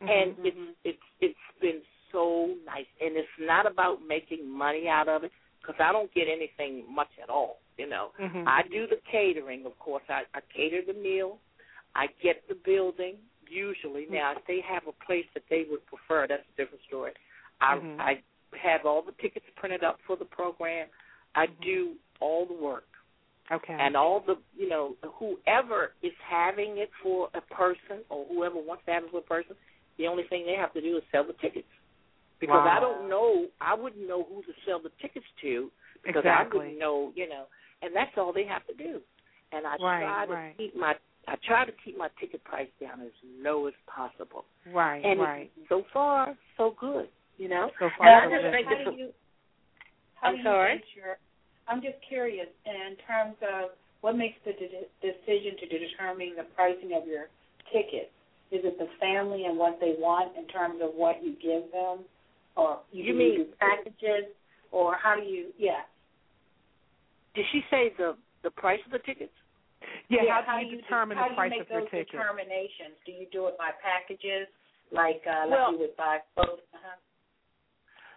[0.00, 0.44] And Mhm.
[0.44, 5.32] it's it's it's been so nice, and it's not about making money out of it
[5.60, 8.12] because I don't get anything much at all, you know.
[8.18, 8.44] Mhm.
[8.46, 10.02] I do the catering, of course.
[10.08, 11.38] I, I cater the meal.
[11.94, 13.18] I get the building
[13.50, 14.06] usually.
[14.10, 17.12] Now, if they have a place that they would prefer, that's a different story.
[17.60, 18.00] I Mhm.
[18.00, 18.22] I
[18.56, 20.88] have all the tickets printed up for the program.
[21.34, 22.88] I do all the work
[23.50, 23.74] Okay.
[23.78, 28.84] and all the you know whoever is having it for a person or whoever wants
[28.86, 29.56] to have it for a person.
[29.98, 31.68] The only thing they have to do is sell the tickets
[32.40, 33.48] because I don't know.
[33.60, 35.70] I wouldn't know who to sell the tickets to
[36.04, 37.44] because I wouldn't know, you know,
[37.82, 39.00] and that's all they have to do.
[39.52, 40.56] And I Right, try to right.
[40.56, 40.94] keep my
[41.30, 44.44] I try to keep my ticket price down as low as possible.
[44.74, 45.04] Right.
[45.04, 45.50] And right.
[45.68, 47.70] so far, so good, you know.
[47.78, 48.52] So And far, I how so do just you- good.
[48.52, 49.12] think how it's do a- you,
[50.16, 50.84] how I'm do you sorry?
[50.96, 51.18] your,
[51.68, 56.94] I'm just curious in terms of what makes the de- decision to determine the pricing
[56.94, 57.28] of your
[57.72, 58.10] tickets.
[58.50, 62.04] Is it the family and what they want in terms of what you give them,
[62.56, 64.26] or you, You mean- packages,
[64.72, 65.52] or how do you?
[65.56, 65.82] Yeah.
[67.34, 69.32] Did she say the the price of the tickets?
[70.08, 71.66] Yeah, how do you determine how the price of particular?
[71.66, 72.10] How do you make your those ticket?
[72.12, 72.96] determinations?
[73.06, 74.48] Do you do it by packages,
[74.92, 76.60] like uh, Well- like you would buy both?
[76.74, 76.96] Uh-huh.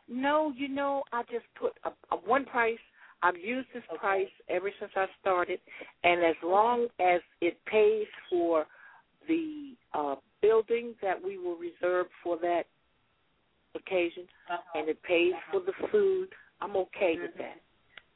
[0.08, 2.78] No, you know, I just put a, a one price.
[3.22, 3.98] I've used this Okay.
[4.00, 5.60] price ever since I started,
[6.04, 8.66] and as long as it pays for
[9.28, 12.66] the uh, building that we will reserve for that
[13.76, 14.80] occasion, Uh-huh.
[14.80, 17.38] and it pays for the food, I'm okay with Mhm.
[17.38, 17.62] that.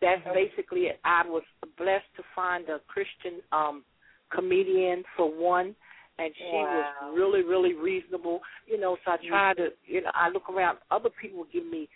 [0.02, 1.00] That's basically it.
[1.04, 1.44] I was
[1.78, 3.84] blessed to find a Christian um
[4.30, 5.76] comedian for one,
[6.20, 6.86] and she Wow.
[7.10, 8.42] was really, really reasonable.
[8.68, 10.80] You know, so I try to, you know, I look around.
[10.92, 11.90] Other people give me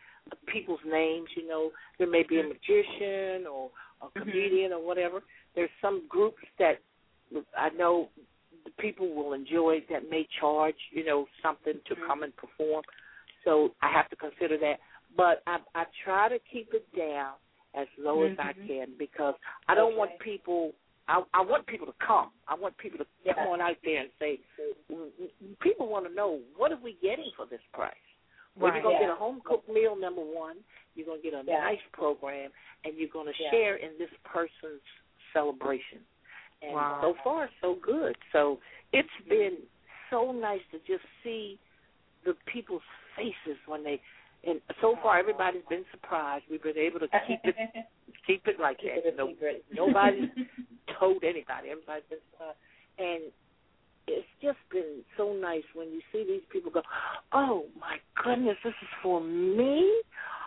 [0.47, 1.27] people's names.
[1.35, 3.69] You know, there may be a magician or
[4.01, 5.21] a comedian or whatever.
[5.55, 6.79] There's some groups that
[7.57, 8.09] I know
[8.63, 12.07] the people will enjoy that may charge, you know, something to Mhm.
[12.07, 12.83] come and perform.
[13.43, 14.79] So I have to consider that.
[15.15, 17.33] But I I try to keep it down
[17.73, 18.67] as low as I Mhm.
[18.67, 19.36] can because
[19.67, 20.73] I don't want people
[21.07, 22.31] I I want people to come.
[22.47, 23.34] I want people to Yeah.
[23.34, 24.39] come on out there and say
[24.89, 27.93] "Mm, mm, people want to know what are we getting for this price?
[28.55, 28.75] Well, Right.
[28.75, 29.07] you're going to Yeah.
[29.07, 30.63] get a home cooked meal number 1,
[30.95, 31.60] you're going to get a Yeah.
[31.62, 32.51] nice program
[32.84, 33.49] and you're going to Yeah.
[33.49, 34.84] share in this person's
[35.34, 36.05] celebration.
[36.62, 37.01] And Wow.
[37.01, 38.15] so far so good.
[38.31, 38.62] So
[38.93, 39.67] it's been
[40.10, 41.57] so nice to just see
[42.23, 42.84] the people's
[43.15, 43.99] faces when they
[44.47, 46.45] and so far everybody's been surprised.
[46.49, 47.56] We've been able to keep it
[48.27, 49.08] keep it like Keep that.
[49.10, 49.63] it No- secret.
[49.73, 50.30] nobody's
[50.99, 51.69] told anybody.
[51.71, 52.58] Everybody's been surprised.
[52.99, 53.23] And
[54.08, 56.82] it's just been so nice when you see these people go,
[57.32, 59.89] Oh my goodness, this is for me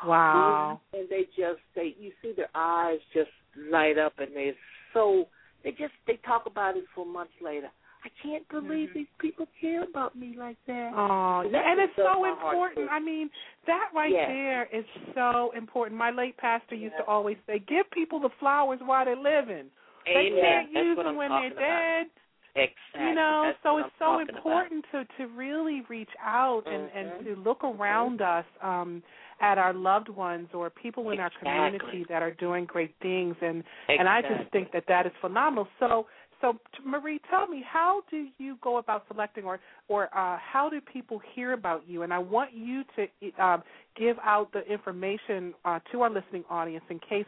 [0.05, 0.81] Wow.
[0.93, 3.31] and they just they you see their eyes just
[3.71, 4.53] light up and they're
[4.93, 5.27] so
[5.63, 7.69] they just they talk about it for months later.
[8.05, 8.95] I can't believe Mhm.
[8.95, 10.93] these people care about me like that.
[10.95, 12.91] Oh, And yeah, and it's so important.
[12.91, 13.31] I mean,
[13.67, 15.97] that right there is so important.
[15.99, 19.71] My late pastor used to always say, "Give people the flowers while they're living.
[20.05, 21.59] They can't That's use them when they're about.
[21.59, 22.11] dead."
[22.57, 23.09] Exactly.
[23.09, 24.67] You know, That's so it's so talking about.
[24.67, 27.25] important to to really reach out and and Mhm.
[27.25, 29.03] to look around us um
[29.41, 33.65] at our loved ones or people in our community that are doing great things and
[33.89, 35.67] and I just think that that is phenomenal.
[35.81, 36.07] So
[36.45, 40.79] so Marie, tell me, how do you go about selecting, or or uh, how do
[40.81, 42.03] people hear about you?
[42.03, 43.63] And I want you to um,
[43.97, 47.25] give out the information uh, to our listening audience in case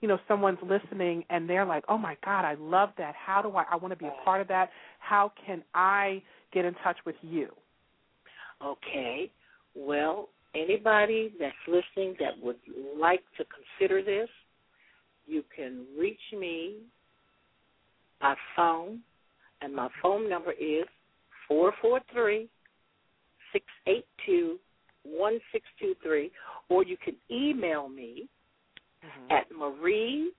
[0.00, 3.14] you know someone's listening and they're like, "Oh my God, I love that.
[3.16, 3.64] How do I?
[3.72, 4.70] I want to be a part of that.
[5.00, 7.48] How can I get in touch with you?"
[8.64, 9.32] Okay.
[9.74, 12.58] Well, anybody that's listening that would
[12.96, 13.44] like to
[13.78, 14.28] consider this,
[15.26, 16.76] you can reach me
[18.20, 19.00] by phone,
[19.60, 20.84] and my phone number is
[21.48, 22.48] four four three
[23.52, 24.58] six eight two
[25.04, 26.30] one six two three,
[26.68, 28.28] or you can email me
[29.04, 29.32] mm-hmm.
[29.32, 30.32] at Marie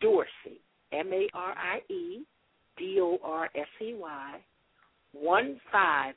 [0.00, 0.60] Dorsey
[0.92, 2.24] M A R I E
[2.76, 4.40] D O R S E Y
[5.12, 6.14] one five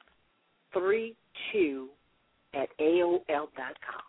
[0.73, 1.15] three
[1.51, 1.89] two
[2.53, 4.03] at AOL dot com.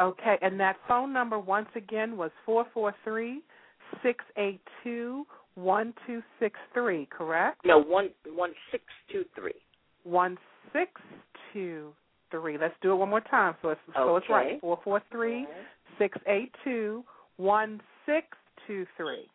[0.00, 3.42] Okay, and that phone number once again was four four three
[4.02, 7.60] six eight two one two six three, correct?
[7.64, 9.54] No, one one six two three.
[10.04, 10.36] One
[10.72, 10.90] six
[11.52, 11.92] two
[12.30, 12.58] three.
[12.58, 13.54] Let's do it one more time.
[13.62, 13.98] So it's okay.
[13.98, 14.60] so it's right.
[14.60, 15.46] Four four three
[15.98, 17.04] six eight two
[17.36, 18.26] one six
[18.66, 19.28] two three.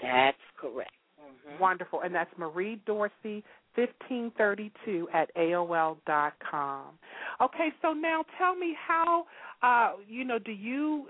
[0.00, 0.92] That's correct.
[1.20, 1.60] Mm-hmm.
[1.60, 2.00] Wonderful.
[2.00, 3.44] And that's Marie Dorsey
[3.74, 6.98] 1532 at AOL dot com.
[7.40, 9.26] Okay, so now tell me how,
[9.62, 11.06] uh, you know, do you,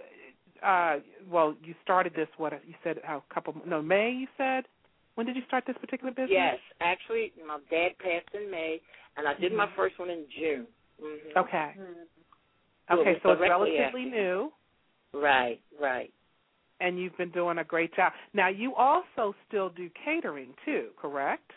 [0.65, 0.97] uh,
[1.31, 4.65] well, you started this, what, you said a couple, no, May, you said?
[5.17, 6.31] When did you start this particular business?
[6.33, 8.81] Yes, actually, my dad passed in May,
[9.17, 9.59] and I did mm-hmm.
[9.59, 10.67] my first one in June.
[11.03, 11.39] Mm-hmm.
[11.39, 11.75] Okay.
[11.79, 12.99] Mm-hmm.
[12.99, 13.99] Okay, so, it's relatively after.
[14.11, 14.53] new.
[15.13, 16.11] Right, right
[16.81, 18.13] and you've been doing a great job.
[18.33, 21.51] Now, you also still do catering too, correct?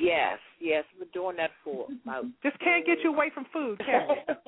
[0.00, 2.24] Yes, yes, we're doing that for about.
[2.42, 4.08] Just can't get you away from food, can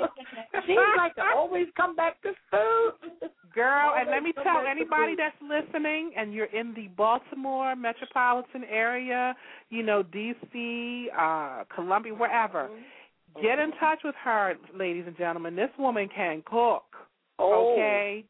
[0.66, 3.30] Seems like I always come back to food.
[3.54, 9.34] Girl, and let me tell anybody that's listening, and you're in the Baltimore metropolitan area,
[9.68, 12.68] you know, D.C., uh, Columbia, wherever.
[12.68, 13.42] Mm-hmm.
[13.42, 15.56] Get in touch with her, ladies and gentlemen.
[15.56, 16.84] This woman can cook.
[17.38, 17.72] Oh.
[17.72, 18.24] Okay,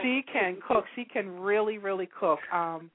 [0.00, 0.84] she can cook.
[0.94, 2.38] She can really, really cook.
[2.52, 2.90] Um,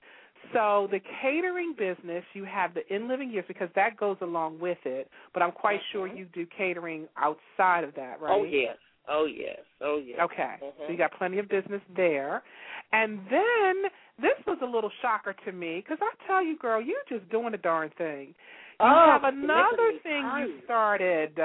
[0.54, 4.78] so the catering business, you have the in living years because that goes along with
[4.86, 5.10] it.
[5.34, 5.98] But I'm quite mm-hmm.
[5.98, 8.32] sure you do catering outside of that, right?
[8.32, 8.78] Oh yes,
[9.10, 10.20] oh yes, oh yes.
[10.22, 10.84] Okay, mm-hmm.
[10.86, 12.44] so you got plenty of business there,
[12.92, 17.00] and then this was a little shocker to me because I tell you, girl, you
[17.10, 18.36] just doing a darn thing.
[18.80, 21.38] You oh, have another thing you started.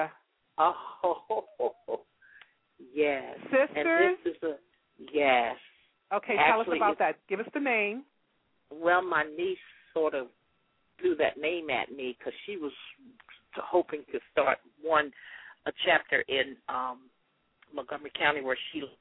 [0.59, 1.44] Oh,
[2.94, 3.37] yes.
[3.44, 3.68] Sisters.
[3.75, 4.55] And this is a
[5.12, 5.57] yes.
[6.12, 7.16] Okay, Actually, tell us about that.
[7.29, 8.03] Give us the name
[8.81, 9.59] well, my niece
[9.92, 10.29] sort of
[11.01, 12.72] threw that name at me because she was
[13.57, 15.12] hoping to start one
[15.66, 16.98] a chapter in um
[17.75, 18.93] Montgomery County where she lives.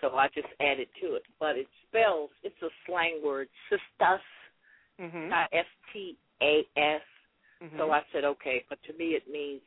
[0.00, 1.22] So I just added to it.
[1.38, 4.18] But it spells it's a slang word, sistas
[5.00, 5.32] mm-hmm.
[5.52, 7.00] S T A S.
[7.62, 7.78] Mm-hmm.
[7.78, 9.62] So I said, okay, but to me it means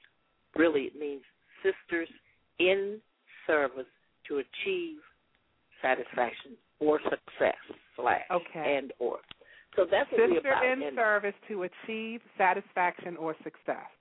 [0.55, 1.21] really it means
[1.63, 2.09] sisters
[2.59, 2.99] in
[3.47, 3.85] service
[4.27, 4.97] to achieve
[5.81, 7.55] satisfaction or success
[7.95, 8.77] slash okay.
[8.77, 9.19] and or.
[9.75, 10.65] So that's what Sister about.
[10.65, 13.91] in and service to achieve satisfaction or success.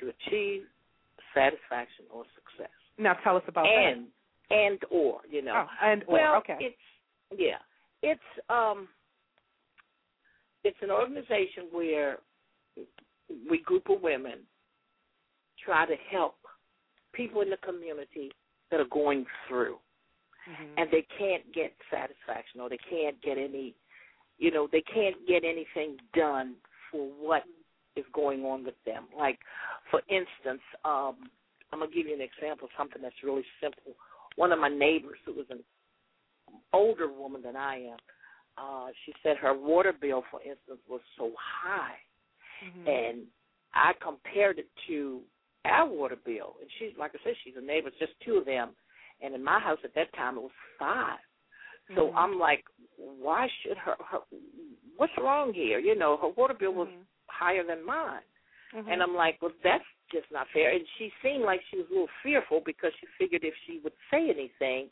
[0.00, 0.62] To achieve
[1.34, 2.76] satisfaction or success.
[2.98, 4.06] Now tell us about and,
[4.50, 4.56] that.
[4.56, 5.64] And or, you know.
[5.66, 6.56] Oh, and or, well, okay.
[6.60, 6.76] it's
[7.36, 7.58] yeah.
[8.02, 8.88] It's um
[10.64, 12.18] it's an organization where
[13.48, 14.40] we group of women
[15.64, 16.36] try to help
[17.12, 18.30] people in the community
[18.70, 19.76] that are going through
[20.48, 20.78] mm-hmm.
[20.78, 23.74] and they can't get satisfaction or they can't get any
[24.38, 26.54] you know they can't get anything done
[26.90, 27.42] for what
[27.96, 29.38] is going on with them like
[29.90, 31.16] for instance um
[31.72, 33.92] i'm going to give you an example of something that's really simple
[34.36, 35.60] one of my neighbors who was an
[36.72, 37.98] older woman than i am
[38.58, 41.96] uh she said her water bill for instance was so high
[42.64, 42.88] mm-hmm.
[42.88, 43.22] and
[43.74, 45.20] i compared it to
[45.64, 48.44] our water bill and she's like i said she's a neighbor it's just two of
[48.44, 48.70] them
[49.22, 51.18] and in my house at that time it was 5
[51.96, 52.16] So mm-hmm.
[52.16, 52.64] I'm like,
[52.96, 54.18] why should her, her?
[54.96, 55.78] What's wrong here?
[55.78, 57.02] You know, her water bill was mm-hmm.
[57.26, 58.22] higher than mine,
[58.74, 58.88] mm-hmm.
[58.88, 60.72] and I'm like, well, that's just not fair.
[60.72, 63.92] And she seemed like she was a little fearful because she figured if she would
[64.10, 64.88] say anything,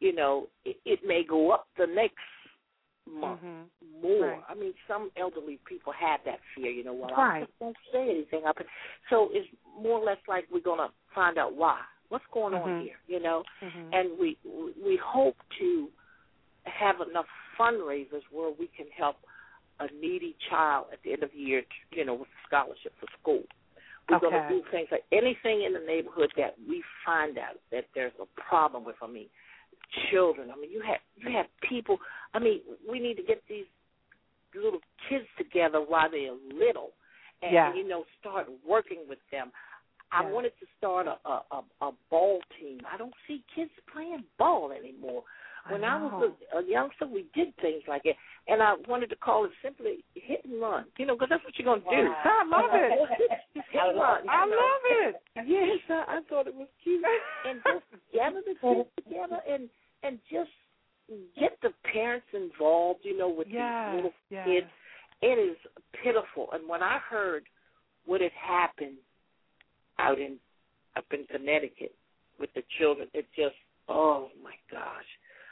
[0.00, 2.16] you know, it, it may go up the next
[3.08, 4.02] month mm-hmm.
[4.02, 4.28] more.
[4.28, 4.40] Right.
[4.48, 6.94] I mean, some elderly people have that fear, you know.
[6.94, 7.38] Well, right.
[7.38, 8.56] I just won't say anything up.
[9.08, 9.48] So it's
[9.80, 11.80] more or less like we're gonna find out why.
[12.08, 12.70] What's going mm-hmm.
[12.70, 13.42] on here, you know?
[13.62, 13.92] Mm-hmm.
[13.92, 15.88] And we we hope to
[16.64, 17.26] have enough
[17.58, 19.16] fundraisers where we can help
[19.80, 21.62] a needy child at the end of the year,
[21.92, 23.42] you know, with a scholarship for school.
[24.10, 24.30] We're okay.
[24.30, 28.12] going to do things like anything in the neighborhood that we find out that there's
[28.20, 28.96] a problem with.
[29.02, 29.26] I mean,
[30.10, 30.50] children.
[30.50, 31.98] I mean, you have you have people.
[32.34, 33.66] I mean, we need to get these
[34.54, 36.90] little kids together while they're little,
[37.42, 37.74] and Yeah.
[37.74, 39.52] you know start working with them.
[40.12, 40.30] I Yeah.
[40.30, 42.80] wanted to start a, a a a ball team.
[42.92, 45.22] I don't see kids playing ball anymore.
[45.68, 46.04] When I, know.
[46.06, 48.16] was a, a youngster, we did things like it,
[48.48, 50.86] and I wanted to call it simply hit and run.
[50.98, 52.08] You know, because that's what you're gonna do.
[52.08, 52.24] Wow.
[52.24, 53.28] I love it.
[53.54, 54.28] Just hit and run.
[54.28, 54.56] I know.
[54.56, 55.14] love it.
[55.46, 57.04] Yes, I, I thought it was cute.
[57.48, 59.68] And just gather the kids together and
[60.02, 60.50] and just
[61.38, 64.46] get the parents involved, you know, with Yes, these little yes.
[64.46, 64.66] kids.
[65.22, 65.56] It is
[66.02, 66.48] pitiful.
[66.52, 67.44] And when I heard
[68.06, 68.96] what had happened
[69.98, 70.36] out in
[70.96, 71.94] up in Connecticut
[72.38, 73.54] with the children, it just
[73.88, 75.04] oh my gosh.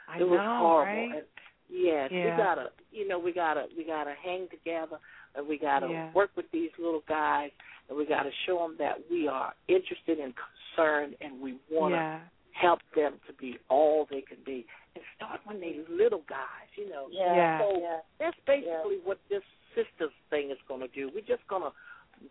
[0.09, 0.91] I it was horrible.
[0.91, 1.15] right?
[1.17, 1.25] And
[1.69, 2.31] yes, Yeah.
[2.31, 4.97] we gotta you know, we gotta we gotta hang together
[5.35, 6.11] and we gotta Yeah.
[6.13, 7.51] work with these little guys
[7.87, 11.97] and we gotta show them that we are interested and concerned and we want to
[11.97, 12.19] yeah.
[12.53, 16.89] help them to be all they can be and start when they little guys, you
[16.89, 17.07] know.
[17.11, 17.35] Yeah.
[17.35, 17.59] Yeah.
[17.59, 17.99] So yeah.
[18.19, 19.43] that's basically what this
[19.75, 21.11] sisters thing is going to do.
[21.13, 21.71] We're just going to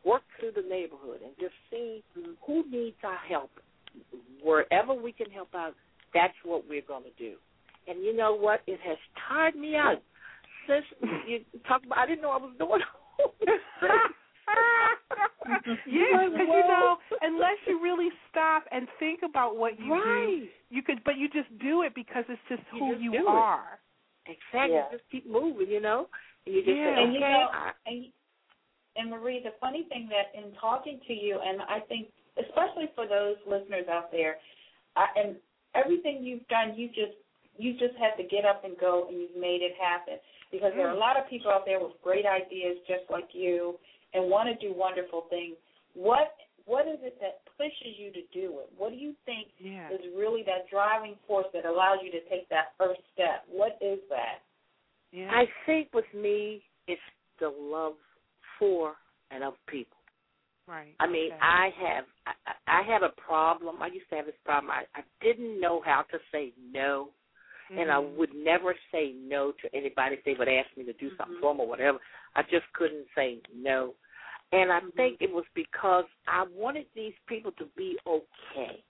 [0.04, 3.50] work through the neighborhood and just see who needs our help.
[4.42, 5.74] Wherever we can help out,
[6.12, 7.36] that's what we're going to do.
[7.88, 8.60] And you know what?
[8.66, 10.02] It has tired me out.
[10.66, 10.84] Since
[11.26, 12.82] you talk about, I didn't know I was doing
[13.18, 13.48] all this.
[15.86, 20.48] yeah, because you know, unless you really stop and think about what you do, right.
[20.70, 23.18] you could, but you just do it because it's just You who just you do
[23.18, 23.28] it.
[23.28, 23.78] are.
[24.26, 24.76] Exactly.
[24.76, 24.84] Yeah.
[24.92, 26.08] Just keep moving, you know.
[26.46, 26.96] And you just Yeah.
[26.96, 28.06] say, And you know, I, and
[28.96, 33.06] and Marie, the funny thing that in talking to you, and I think especially for
[33.06, 34.36] those listeners out there,
[34.96, 35.36] I, and
[35.74, 37.16] everything you've done, you just
[37.58, 40.14] you just had to get up and go, and you've made it happen.
[40.50, 41.00] Because there are a mm.
[41.00, 43.74] lot of people out there with great ideas, just like you,
[44.14, 45.56] and want to do wonderful things.
[45.94, 46.32] What
[46.64, 48.68] what is it that pushes you to do it?
[48.76, 49.88] What do you think Yeah.
[49.90, 53.44] is really that driving force that allows you to take that first step?
[53.48, 54.42] What is that?
[55.10, 55.30] Yeah.
[55.32, 57.00] I think with me, it's
[57.40, 57.96] the love
[58.58, 58.96] for
[59.30, 59.96] and of people.
[60.66, 60.94] right.
[61.00, 61.40] I mean, okay.
[61.40, 63.82] I have I, I I had a problem.
[63.82, 64.70] I used to have this problem.
[64.70, 67.10] I, I didn't know how to say no,
[67.70, 68.14] and I Mhm.
[68.16, 71.40] would never say no to anybody if they would ask me to do something Mhm.
[71.40, 72.00] for them or whatever.
[72.34, 73.94] I just couldn't say no,
[74.52, 74.94] and I Mhm.
[74.94, 78.82] think it was because I wanted these people to be okay.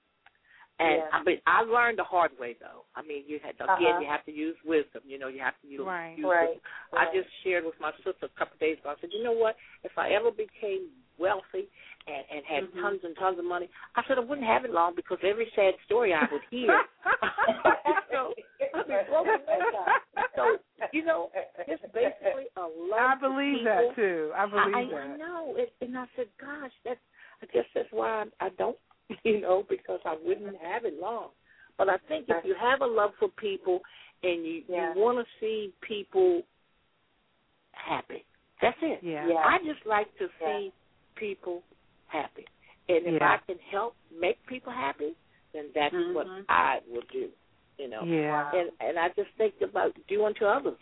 [0.81, 1.09] And Yeah.
[1.11, 2.85] I mean, I learned the hard way though.
[2.95, 4.01] I mean, you had again, Uh-huh.
[4.01, 5.03] you have to use wisdom.
[5.05, 6.17] You know, you have to use, Right.
[6.17, 6.49] use Right.
[6.51, 6.63] wisdom.
[6.93, 8.91] I just shared with my sister a couple of days ago.
[8.91, 9.57] I said, you know what?
[9.83, 11.69] If I ever became wealthy
[12.07, 12.81] and, and had Mhm.
[12.81, 15.77] tons and tons of money, I said I wouldn't have it long because every sad
[15.85, 16.87] story I would hear.
[18.89, 20.01] so, be broken inside.
[20.37, 20.57] So,
[20.93, 21.31] you know,
[21.67, 23.65] it's basically a love I believe people.
[23.65, 24.33] that too.
[24.37, 25.11] I believe I, that.
[25.11, 27.01] I know, it, and I said, "Gosh, that's
[27.43, 28.77] I guess that's why I, I don't,
[29.25, 31.29] you know, because I wouldn't have it long."
[31.77, 33.81] But I think if you have a love for people
[34.23, 34.95] and you Yeah.
[34.95, 36.43] you want to see people
[37.73, 38.25] happy,
[38.61, 39.01] that's it.
[39.03, 39.29] Yeah.
[39.29, 39.35] Yeah.
[39.45, 40.59] I just like to Yeah.
[40.59, 40.73] see
[41.15, 41.63] people
[42.07, 42.47] happy,
[42.89, 43.33] and if Yeah.
[43.35, 45.15] I can help make people happy,
[45.53, 46.45] then that's what Mhm.
[46.49, 47.31] I will do.
[47.79, 48.51] You know, Yeah.
[48.55, 50.79] and and I just think about do unto others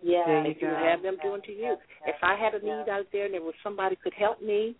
[0.00, 0.24] Yeah.
[0.26, 1.76] There you if you have them doing to you.
[2.06, 4.76] If I had a need out there and there was somebody could help me,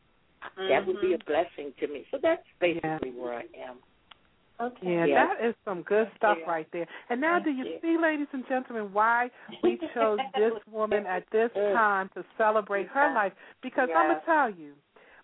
[0.68, 1.30] that would be a mm-hmm.
[1.30, 2.04] blessing to me.
[2.10, 3.78] So that's basically where I am.
[4.60, 4.86] Okay.
[4.86, 5.26] Yeah, Yeah.
[5.26, 6.50] that is some good stuff Yeah.
[6.50, 6.86] right there.
[7.08, 7.78] And now, Thank do you you.
[7.80, 9.30] see, ladies and gentlemen, why
[9.62, 11.72] we chose this woman at this mm.
[11.72, 13.32] time to celebrate her life?
[13.62, 14.74] Because I'm gonna tell you,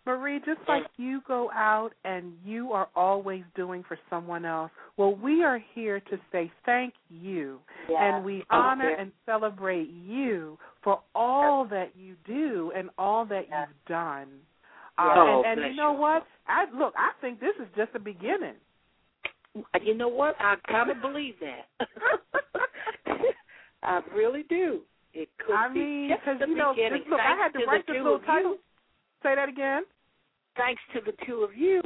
[0.06, 5.14] Marie, just like you go out and you are always doing for someone else, well,
[5.14, 8.16] we are here to say thank you, Yeah.
[8.16, 9.02] and we honor Okay.
[9.02, 13.66] and celebrate you for all that you do and all that Yeah.
[13.66, 14.40] you've done.
[14.98, 15.04] Yeah.
[15.04, 15.98] Uh, Oh, and and you know you.
[15.98, 16.26] what?
[16.46, 16.94] I look.
[16.96, 18.56] I think this is just the beginning.
[19.82, 20.36] You know what?
[20.40, 21.68] I kind of believe that.
[23.82, 24.82] I really do.
[25.12, 27.02] It could I be mean, just because the you know, beginning.
[27.02, 28.58] this, look, I had to to write this little title.
[29.22, 29.30] You.
[29.30, 29.82] Say that again.
[30.56, 31.80] Thanks to the two of you.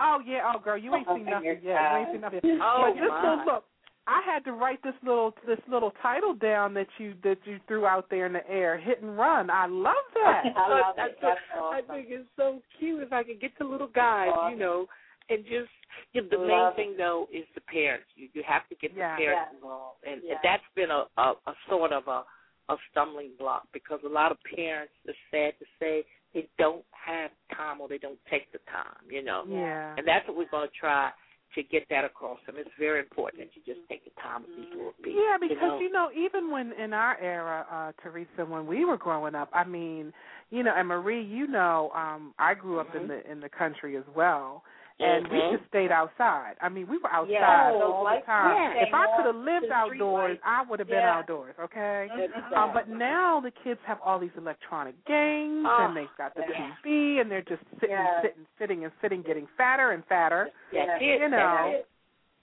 [0.00, 1.62] Oh yeah, oh girl, you ain't seen nothing yet.
[1.62, 2.40] You ain't seen nothing.
[2.42, 2.58] Yet.
[2.62, 3.44] Oh but just my.
[3.44, 3.64] so look,
[4.06, 7.86] I had to write this little this little title down that you that you threw
[7.86, 9.50] out there in the air, hit and run.
[9.50, 10.42] I love that.
[10.56, 11.18] I love That's it.
[11.20, 11.86] That's I awesome.
[11.88, 14.86] think it's so cute if I could get the little guys, you know,
[15.28, 15.68] and just
[16.14, 16.76] yeah, the main it.
[16.76, 18.06] thing though is the parents.
[18.16, 19.16] You you have to get Yeah.
[19.16, 19.56] the parents Yeah.
[19.56, 20.38] involved, and Yeah.
[20.42, 22.24] that's been a, a a sort of a
[22.72, 27.30] a stumbling block because a lot of parents, it's sad to say, they don't have
[27.56, 29.44] time or they don't take the time, you know.
[29.48, 29.94] Yeah.
[29.96, 31.10] And that's what we're going to try
[31.54, 32.56] to get that across them.
[32.58, 35.20] It's very important that you just take the time with these little people.
[35.20, 35.80] Yeah, because you know?
[35.80, 39.64] you know, even when in our era, uh, Teresa, when we were growing up, I
[39.64, 40.12] mean,
[40.50, 43.08] you know, and Marie, you know, um, I grew up in Mhm.
[43.08, 44.62] the in the country as well.
[45.00, 45.50] And we Mhm.
[45.56, 46.56] just stayed outside.
[46.60, 48.54] I mean, we were outside Yeah, those all the time.
[48.54, 48.84] Yeah.
[48.84, 50.40] If I could have lived outdoors, streetlights.
[50.44, 51.16] I would have been Yeah.
[51.18, 51.54] outdoors.
[51.58, 52.08] Okay.
[52.12, 52.52] Mhm.
[52.56, 56.42] Um, but now the kids have all these electronic games, Oh, and they've got the
[56.42, 56.70] yeah.
[56.82, 58.20] TV, and they're just sitting, Yeah.
[58.22, 60.50] sitting, sitting, and sitting, getting fatter and fatter.
[60.72, 61.18] That's Yeah.
[61.18, 61.86] You know, That's.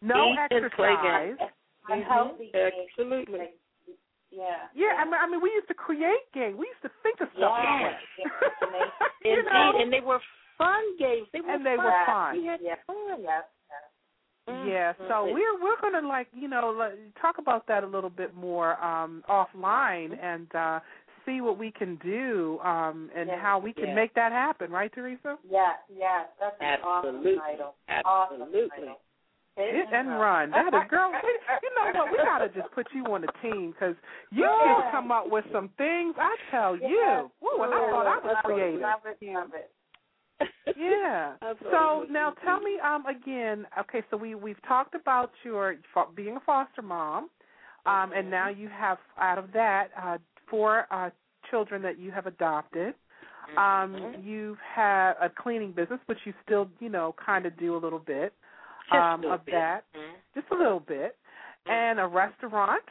[0.01, 1.37] No Eat exercise.
[1.37, 1.51] games.
[1.89, 2.73] Unhealthy games.
[2.89, 3.39] Absolutely.
[3.39, 3.55] Like,
[4.29, 4.67] yeah.
[4.73, 6.57] Yeah, I mean, I mean, we used to create games.
[6.57, 7.79] We used to think of stuff Yeah.
[7.81, 8.29] like Yeah.
[8.29, 8.93] that.
[9.23, 9.79] you Indeed, know?
[9.79, 10.21] and they were
[10.57, 11.27] fun games.
[11.33, 11.85] They were And they fun.
[11.85, 12.37] were fun.
[12.37, 12.75] We had Yeah.
[12.87, 13.21] fun.
[13.21, 13.41] Yeah.
[14.65, 15.33] Yeah, so Mhm.
[15.33, 16.89] we're we're gonna like you know
[17.19, 20.79] talk about that a little bit more um offline and uh
[21.25, 23.35] see what we can do um and Yeah.
[23.39, 23.95] how we can Yeah.
[23.95, 25.37] make that happen, right, Teresa?
[25.43, 27.33] Yeah, yeah, that's an Absolutely.
[27.37, 27.75] awesome title.
[27.89, 28.61] Absolutely.
[28.61, 29.01] Awesome title.
[29.57, 30.51] Hit and run.
[30.51, 31.11] That is, girl.
[31.11, 31.17] we-
[31.63, 32.11] You know what?
[32.11, 33.97] We gotta just put you on the team because
[34.31, 36.15] you just come up with some things.
[36.17, 36.87] I tell you.
[36.87, 37.27] Yeah.
[37.41, 38.79] Woo, and I thought I was creative.
[38.81, 39.71] Love it, love it.
[40.77, 41.35] Yeah.
[41.71, 43.65] So now tell me um again.
[43.79, 45.75] Okay, so we we've talked about your
[46.15, 47.29] being a foster mom,
[47.85, 50.17] um, and now you have out of that uh,
[50.49, 51.09] four uh,
[51.49, 52.93] children that you have adopted.
[53.57, 54.25] Um, Mhm.
[54.25, 57.99] you've had a cleaning business, which you still you know kind of do a little
[57.99, 58.33] bit
[58.91, 59.53] um, little of bit.
[59.55, 60.15] that, Mhm.
[60.35, 61.17] just a little bit,
[61.65, 62.83] and a restaurant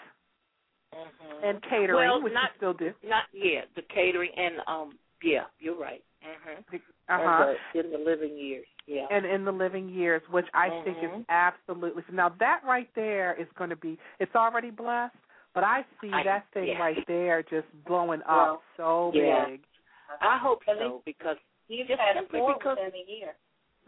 [0.95, 1.43] Mhm.
[1.45, 2.95] and catering, Well, which not- you still do.
[3.03, 6.05] Not yeah, the catering and um yeah, you're right.
[6.25, 6.81] Mhm.
[7.09, 7.55] Uh huh.
[7.75, 8.67] In the living years.
[8.89, 9.07] Yeah.
[9.11, 11.25] and in the living years, which I think is Mhm.
[11.29, 15.17] absolutely now that right there is going to be it's already blessed,
[15.55, 16.79] but I see I- that thing yeah.
[16.79, 19.45] right there just blowing up so yeah.
[19.47, 19.65] big.
[20.21, 21.37] I hope At so because
[21.69, 23.35] You've Just had simply four because- within a year.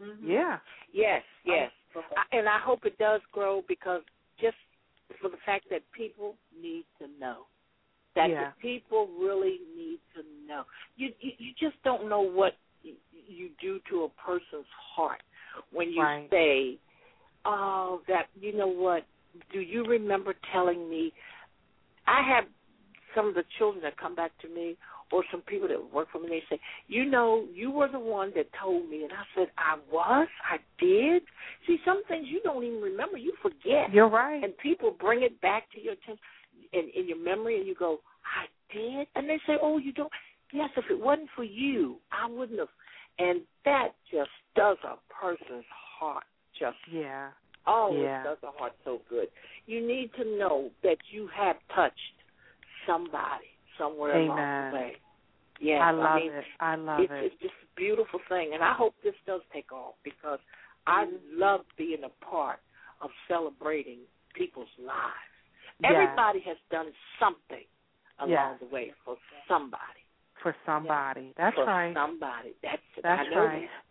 [0.01, 0.17] Mhm.
[0.21, 0.59] Yeah,
[0.91, 1.71] yes, yes.
[1.95, 2.15] Okay.
[2.17, 4.03] I, and I hope it does grow because
[4.37, 4.57] just
[5.21, 7.47] for the fact that people need to know
[8.15, 8.51] that Yeah.
[8.51, 10.63] the people really need to know.
[10.97, 12.53] You you, you just don't know what
[13.27, 15.21] you do to a person's heart
[15.71, 16.29] when you Right.
[16.29, 16.77] say,
[17.45, 19.05] "Oh, that you know what?
[19.51, 21.13] Do you remember telling me?"
[22.07, 22.47] I have
[23.13, 24.77] some of the children that come back to me,
[25.11, 26.27] or some people that work for me.
[26.27, 29.77] They say, "You know, you were the one that told me," and I said, "I
[29.91, 30.27] was.
[30.43, 31.23] I did."
[31.65, 33.17] See, some things you don't even remember.
[33.17, 34.43] You forget you're right.
[34.43, 36.19] and people bring it back to your attention
[36.73, 40.11] in, in your memory, and you go, "I did," and they say, "Oh, you don't."
[40.51, 42.69] Yes, if it wasn't for you, I wouldn't have.
[43.19, 45.65] And that just does a person's
[45.99, 46.23] heart
[46.57, 47.29] just yeah,
[47.67, 48.21] oh, Yeah.
[48.21, 49.27] it does a heart so good.
[49.65, 51.95] You need to know that you have touched
[52.87, 53.45] somebody
[53.77, 54.37] somewhere along
[54.71, 54.95] the way.
[55.61, 56.45] Yeah, I love mean, it.
[56.59, 57.25] I love it's, it.
[57.25, 60.39] it's just a beautiful thing, and I hope this does take off because
[60.87, 61.39] I Mm-hmm.
[61.39, 62.59] love being a part
[63.01, 63.99] of celebrating
[64.33, 65.28] people's lives.
[65.83, 66.87] Everybody has done
[67.19, 67.65] something
[68.19, 69.15] along the way for
[69.47, 69.83] somebody.
[70.43, 71.33] for somebody.
[71.37, 71.93] That's for right.
[71.93, 72.53] somebody.
[72.63, 73.61] That's That's I know right.
[73.61, 73.85] that.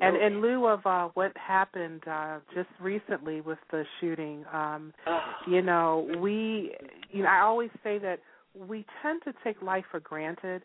[0.00, 0.22] And that.
[0.22, 5.20] in lieu of uh, what happened uh, just recently with the shooting, um, Oh.
[5.48, 6.74] you know, we,
[7.10, 8.20] you know, I always say that
[8.54, 10.62] we tend to take life for granted.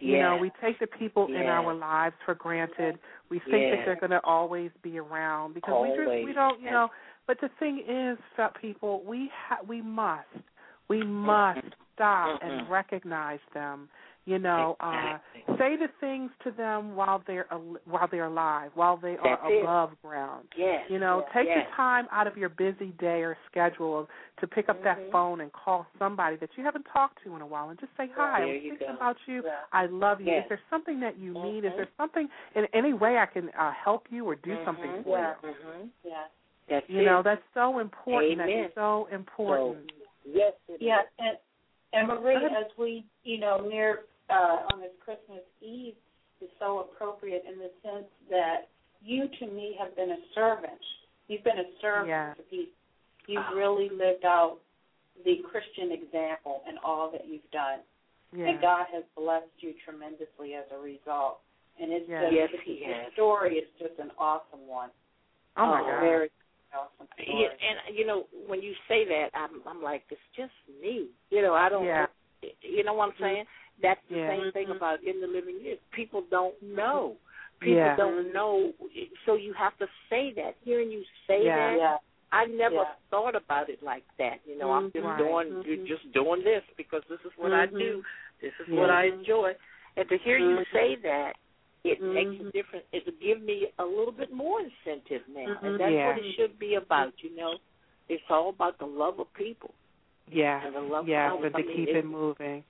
[0.00, 2.98] You know, we take the people in our lives for granted.
[3.30, 6.70] We think that they're going to always be around because we just we don't, you
[6.70, 6.88] know.
[7.26, 10.26] But the thing is, fat people, we ha- we must,
[10.88, 11.60] we must
[11.94, 12.68] stop and Mhm.
[12.70, 13.88] recognize them.
[14.24, 15.18] You know, uh,
[15.58, 19.42] say the things to them while they're al- while they're alive, while they are That's
[19.50, 19.62] it.
[19.64, 20.46] above ground.
[20.54, 20.88] Yes.
[20.88, 21.32] You know, Yeah.
[21.32, 21.66] take Yes.
[21.68, 25.10] the time out of your busy day or schedule to pick up that Mhm.
[25.10, 28.06] phone and call somebody that you haven't talked to in a while and just say,
[28.14, 28.94] "Hi, There I'm you thinking go.
[28.94, 29.42] about you.
[29.44, 29.56] Yeah.
[29.72, 30.28] I love you.
[30.28, 30.44] Yes.
[30.44, 31.64] Is there something that you need?
[31.64, 31.76] Is Mhm.
[31.78, 35.02] there something in any way I can uh, help you or do something Mhm.
[35.02, 35.34] for Yeah.
[35.42, 35.90] Mhm.
[36.04, 36.24] Yeah.
[36.72, 36.96] That's you?
[36.96, 37.06] You it.
[37.06, 38.40] know, that's so important.
[38.40, 38.62] Amen.
[38.62, 39.92] That's so important.
[40.24, 41.06] yes, it Yeah, is.
[41.18, 41.36] and
[41.94, 44.00] and Marie, as we you know near
[44.30, 45.94] uh, on this Christmas Eve
[46.40, 48.68] is so appropriate in the sense that
[49.04, 50.80] you to me have been a servant.
[51.28, 52.34] You've been a servant Yeah.
[52.34, 52.72] to people.
[53.26, 53.54] You've Ah.
[53.54, 54.58] really lived out
[55.24, 57.80] the Christian example in all that you've done,
[58.32, 58.46] yeah.
[58.48, 61.38] and God has blessed you tremendously as a result.
[61.78, 62.22] And it's Yeah.
[62.22, 64.90] just Yes, it's, He the story is just an awesome one.
[65.56, 66.00] oh my Oh, God.
[66.00, 66.41] Very awesome story.
[67.18, 70.52] Yeah, and you know when you say that, I'm I'm like it's just
[70.82, 71.08] me.
[71.30, 71.84] You know I don't.
[71.84, 72.06] Yeah.
[72.62, 73.44] You know what I'm saying?
[73.80, 74.28] That's the Yeah.
[74.28, 74.76] same thing Mhm.
[74.76, 75.78] about in the living years.
[75.92, 77.16] People don't know.
[77.60, 77.96] People Yeah.
[77.96, 78.74] don't know.
[79.26, 80.56] So you have to say that.
[80.64, 81.56] Hearing you say Yeah.
[81.56, 81.98] that, yeah.
[82.32, 82.94] I never Yeah.
[83.10, 84.40] thought about it like that.
[84.46, 85.18] You know, I'm just Right.
[85.18, 85.86] doing Mhm.
[85.86, 87.78] just doing this because this is what I Mhm.
[87.78, 88.04] do.
[88.40, 88.80] This is Yeah.
[88.80, 89.54] what I enjoy.
[89.96, 91.36] And to hear you say that,
[91.84, 92.52] it makes a Mhm.
[92.52, 92.86] difference.
[92.92, 95.62] It will give me a little bit more incentive now, Mhm.
[95.62, 96.06] and that's Yeah.
[96.08, 97.12] what it should be about.
[97.22, 97.58] You know,
[98.08, 99.74] it's all about the love of people
[100.30, 100.64] Yeah.
[100.64, 102.64] and the love Yeah, of but to I mean, keep it- it moving.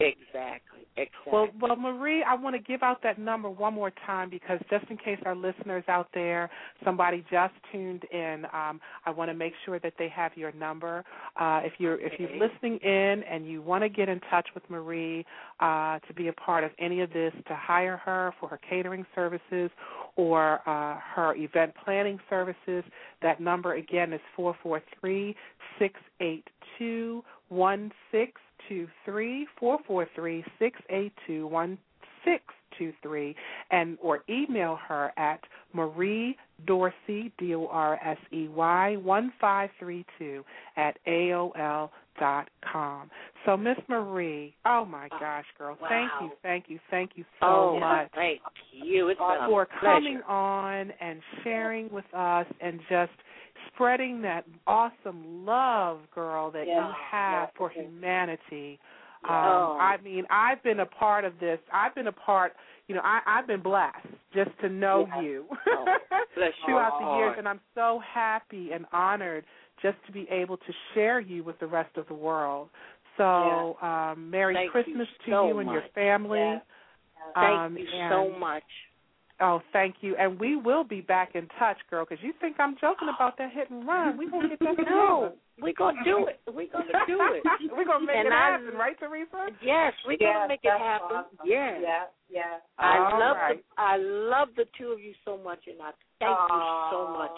[0.00, 0.80] Exactly.
[0.96, 1.32] Exactly.
[1.32, 4.84] Well, well, Marie, I want to give out that number one more time because just
[4.90, 6.50] in case our listeners out there,
[6.84, 11.04] somebody just tuned in, um, I want to make sure that they have your number.
[11.38, 14.68] Uh, if you're if you're listening in and you want to get in touch with
[14.68, 15.24] Marie
[15.60, 19.06] uh, to be a part of any of this, to hire her for her catering
[19.14, 19.70] services
[20.16, 22.84] or uh, her event planning services,
[23.22, 25.36] that number again is four four three
[25.78, 26.48] six eight
[26.78, 28.40] two one six
[28.70, 31.76] two three four four three six eight two one
[32.24, 32.42] six
[32.78, 33.34] two three
[33.70, 35.40] and or email her at
[35.72, 40.44] Marie Dorsey D O R S E Y one five three two
[40.76, 43.10] at AOL dot com.
[43.44, 45.88] So Miss Marie, oh my gosh, girl, wow.
[45.88, 48.08] thank you, thank you, thank you so oh, much.
[48.14, 48.40] Thank
[48.72, 49.08] you.
[49.08, 53.12] It's for coming on and sharing with us and just
[53.80, 57.82] spreading that awesome love, girl, that Yeah, you have yeah, for yeah.
[57.82, 58.78] humanity.
[59.24, 59.30] Yeah.
[59.30, 61.58] Um, I mean, I've been a part of this.
[61.72, 62.52] I've been a part.
[62.88, 65.22] You know, I, I've been blessed just to know Yeah.
[65.22, 65.84] you Oh,
[66.66, 69.44] throughout the years, and I'm so happy and honored
[69.82, 72.68] just to be able to share you with the rest of the world.
[73.16, 75.92] So, um, Merry Thank you Christmas to so you and your much.
[75.94, 76.38] family.
[76.38, 76.58] Yeah.
[77.34, 78.62] Thank um, you so much.
[79.42, 80.14] Oh, thank you.
[80.16, 83.50] And we will be back in touch, girl, because you think I'm joking about that
[83.52, 84.18] hit and run.
[84.18, 86.40] We won't get that No, we're gonna do it.
[86.46, 87.42] We're gonna do it.
[87.72, 89.48] We're going to make And it I- happen, right, Teresa?
[89.64, 91.16] Yes, we're Yes, gonna make it happen.
[91.16, 91.38] awesome.
[91.46, 91.80] Yes.
[91.82, 92.56] Yeah, yeah.
[92.78, 93.56] I All love right.
[93.56, 96.62] the I love the two of you so much, and I thank you
[96.92, 97.32] so much.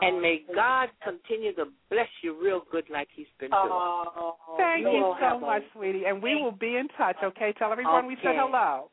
[0.00, 3.60] And may God continue to bless you real good like He's been doing.
[3.68, 6.04] Oh, Thank you you so have a- much, sweetie.
[6.06, 7.52] And we will be in touch, okay?
[7.58, 8.88] Tell everyone we said hello.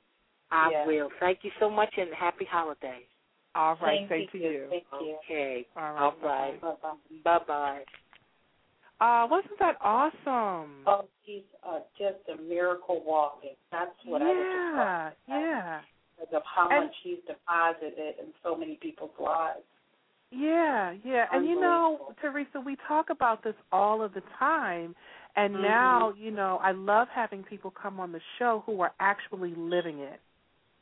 [0.51, 0.87] I Yes.
[0.87, 1.09] will.
[1.19, 3.05] Thank you so much, and happy holidays.
[3.55, 4.49] All right, Thank same you.
[4.49, 4.67] to you.
[4.69, 5.17] Thank you.
[5.25, 5.67] Okay.
[5.75, 6.01] All right.
[6.01, 6.61] All right.
[6.61, 6.93] Bye-bye.
[7.23, 7.85] Bye bye.
[9.01, 10.83] Uh, wasn't that awesome?
[10.85, 13.55] Oh, she's uh, just a miracle walking.
[13.71, 15.81] That's what I would yeah, describe yeah.
[16.17, 19.63] because of how And- much she's deposited in so many people's lives.
[20.31, 21.25] Yeah, yeah.
[21.31, 24.95] And you know, Teresa, we talk about this all of the time.
[25.35, 25.61] And Mhm.
[25.61, 29.99] now, you know, I love having people come on the show who are actually living
[29.99, 30.19] it.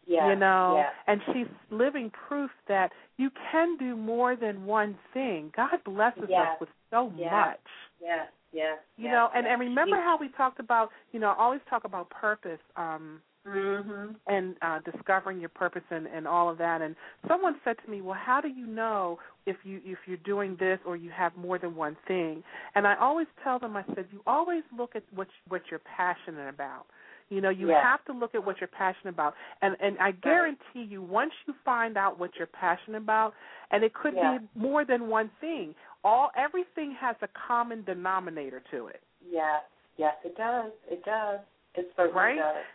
[0.08, 0.89] Yeah, you know, yeah.
[1.08, 5.51] and she's living proof that you can do more than one thing.
[5.55, 6.53] God blesses Yes.
[6.55, 7.32] us with so Yes.
[7.32, 7.60] much.
[8.01, 8.76] Yeah, yeah.
[8.95, 12.60] You know, and and remember how we talked about, you know, always talk about purpose.
[12.76, 14.16] Um Mhm.
[14.28, 16.82] and uh, discovering your purpose and, and all of that.
[16.82, 16.95] And
[17.28, 20.80] someone said to me, "Well, how do you know if you if you're doing this
[20.86, 22.43] or you have more than one thing?"
[22.76, 26.49] And I always tell them, I said, "You always look at what what you're passionate
[26.49, 26.88] about.
[27.30, 27.82] You know, you Yeah.
[27.82, 29.36] have to look at what you're passionate about.
[29.62, 33.34] And and I guarantee you, once you find out what you're passionate about,
[33.72, 34.38] and it could Yeah.
[34.38, 35.76] be more than one thing.
[36.04, 39.64] All everything has a common denominator to it." Yes,
[39.98, 40.72] yes, it does.
[40.90, 41.42] It does.
[41.76, 42.38] It certainly Right?
[42.38, 42.66] does.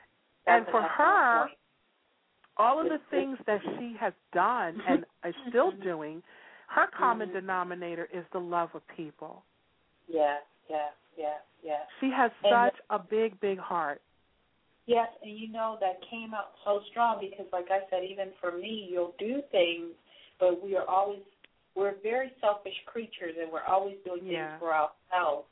[0.46, 1.58] And for her, point.
[2.58, 6.22] all of the things that she has done and is still doing,
[6.66, 7.32] her common Mhm.
[7.34, 9.44] denominator is the love of people.
[10.08, 11.88] Yes, yes, yes, yes.
[12.00, 14.02] She has And such a big, big heart.
[14.86, 18.50] Yes, and you know that came out so strong because, like I said, even for
[18.56, 19.94] me, you'll do things,
[20.40, 21.20] but we are always
[21.74, 24.58] we're very selfish creatures, and we're always doing things Yeah.
[24.58, 25.48] for ourselves.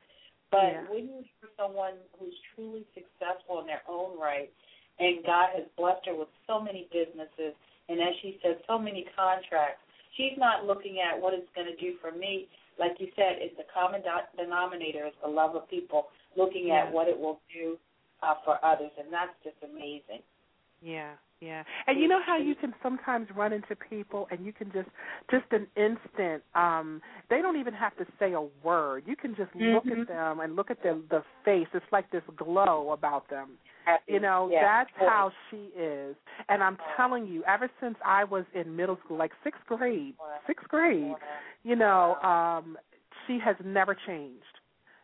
[0.50, 0.84] But Yeah.
[0.90, 4.52] when you hear someone who's truly successful in their own right,
[4.98, 7.54] and God has blessed her with so many businesses,
[7.88, 11.76] and as she said, so many contracts, she's not looking at what it's going to
[11.76, 12.48] do for me.
[12.76, 16.84] Like you said, it's the common dot- denominator is the love of people, looking Yeah.
[16.84, 17.78] at what it will do
[18.22, 20.22] uh, for others, and that's just amazing.
[20.82, 21.62] Yeah, yeah.
[21.86, 24.88] And you know how you can sometimes run into people and you can just
[25.30, 29.04] just an instant um they don't even have to say a word.
[29.06, 30.02] You can just look Mhm.
[30.02, 31.68] at them and look at their the face.
[31.74, 33.58] It's like this glow about them.
[34.06, 34.60] You know, yeah.
[34.62, 36.14] that's how she is.
[36.48, 40.14] And I'm telling you, ever since I was in middle school, like sixth grade,
[40.46, 41.16] sixth grade,
[41.64, 42.78] you know, um,
[43.26, 44.59] she has never changed.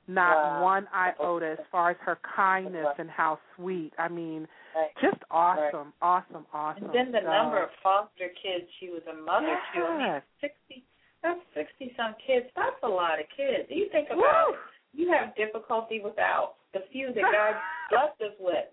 [0.08, 0.62] Not Wow.
[0.62, 3.92] one iota as far as her kindness and how sweet.
[3.98, 4.94] I mean, Right.
[5.00, 6.84] just awesome, awesome, awesome.
[6.84, 9.84] And then the So- number of foster kids she was a mother to.
[9.84, 10.84] I mean, sixty.
[11.22, 12.48] That's sixty some kids.
[12.54, 13.68] That's a lot of kids.
[13.70, 14.54] You think about Woo!
[14.54, 14.60] it.
[14.92, 17.56] You have difficulty without the few that God
[17.90, 18.68] blessed us with,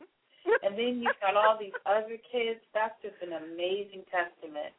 [0.61, 2.59] and then you've got all these other kids.
[2.73, 4.73] That's just an amazing testament,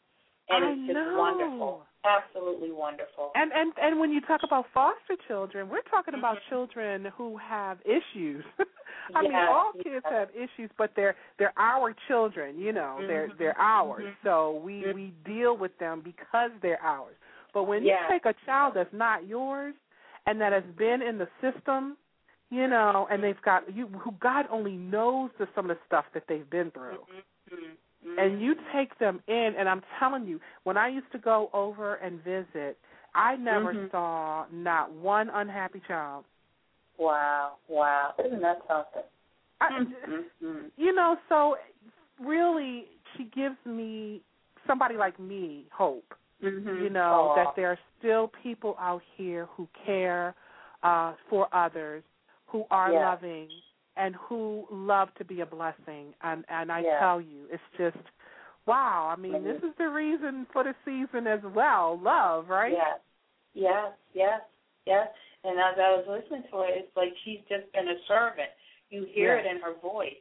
[0.51, 1.17] and I it's just know.
[1.19, 1.87] wonderful.
[2.05, 3.31] Absolutely wonderful.
[3.35, 7.79] And and and when you talk about foster children, we're talking about children who have
[7.85, 8.45] issues.
[9.15, 9.85] I mean, Yes, all yes.
[9.85, 12.59] kids have issues, but they're they're our children.
[12.59, 14.05] You know, they're Mhm, they're ours.
[14.05, 14.17] mhm.
[14.23, 14.95] So we Mhm.
[14.95, 17.17] we deal with them because they're ours.
[17.53, 18.03] But when Yeah.
[18.03, 19.75] you take a child that's not yours
[20.27, 21.97] and that has been in the system,
[22.51, 26.05] you know, and they've got you who God only knows the, some of the stuff
[26.13, 27.07] that they've been through.
[27.51, 27.75] Mm-hmm.
[28.19, 31.95] And you take them in, and I'm telling you, when I used to go over
[31.97, 32.79] and visit,
[33.15, 33.91] I never Mhm.
[33.91, 36.27] saw not one unhappy child.
[36.99, 38.15] Wow, wow.
[38.19, 39.03] Isn't that something?
[39.61, 40.67] I, Mm-hmm.
[40.77, 41.57] you know, so
[42.21, 42.87] really,
[43.17, 44.23] she gives me
[44.67, 46.15] somebody like me hope.
[46.43, 46.83] Mm-hmm.
[46.83, 47.35] You know Aw.
[47.37, 50.35] that there are still people out here who care
[50.83, 52.03] uh, for others,
[52.47, 53.11] who are Yeah.
[53.11, 53.49] loving,
[53.97, 56.15] and who love to be a blessing.
[56.23, 56.99] And and I Yeah.
[56.99, 57.97] tell you, it's just
[58.67, 59.09] wow.
[59.09, 59.71] I mean, this Mhm.
[59.71, 61.99] is the reason for the season as well.
[61.99, 62.73] Love, right?
[62.73, 63.01] Yes,
[63.55, 64.41] yes, yes,
[64.87, 65.09] yes.
[65.45, 68.51] And as I was listening to her, it's like she's just been a servant.
[68.91, 69.45] You hear Yes.
[69.45, 70.17] it in her voice.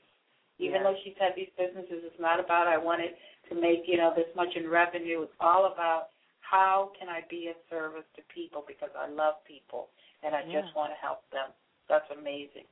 [0.59, 0.83] Even Yes.
[0.83, 3.17] though she's had these businesses, it's not about I wanted
[3.49, 5.23] to make, you know, this much in revenue.
[5.23, 6.09] It's all about
[6.41, 9.89] how can I be of service to people because I love people
[10.21, 10.61] and I Yeah.
[10.61, 11.51] just want to help them.
[11.87, 12.67] That's amazing.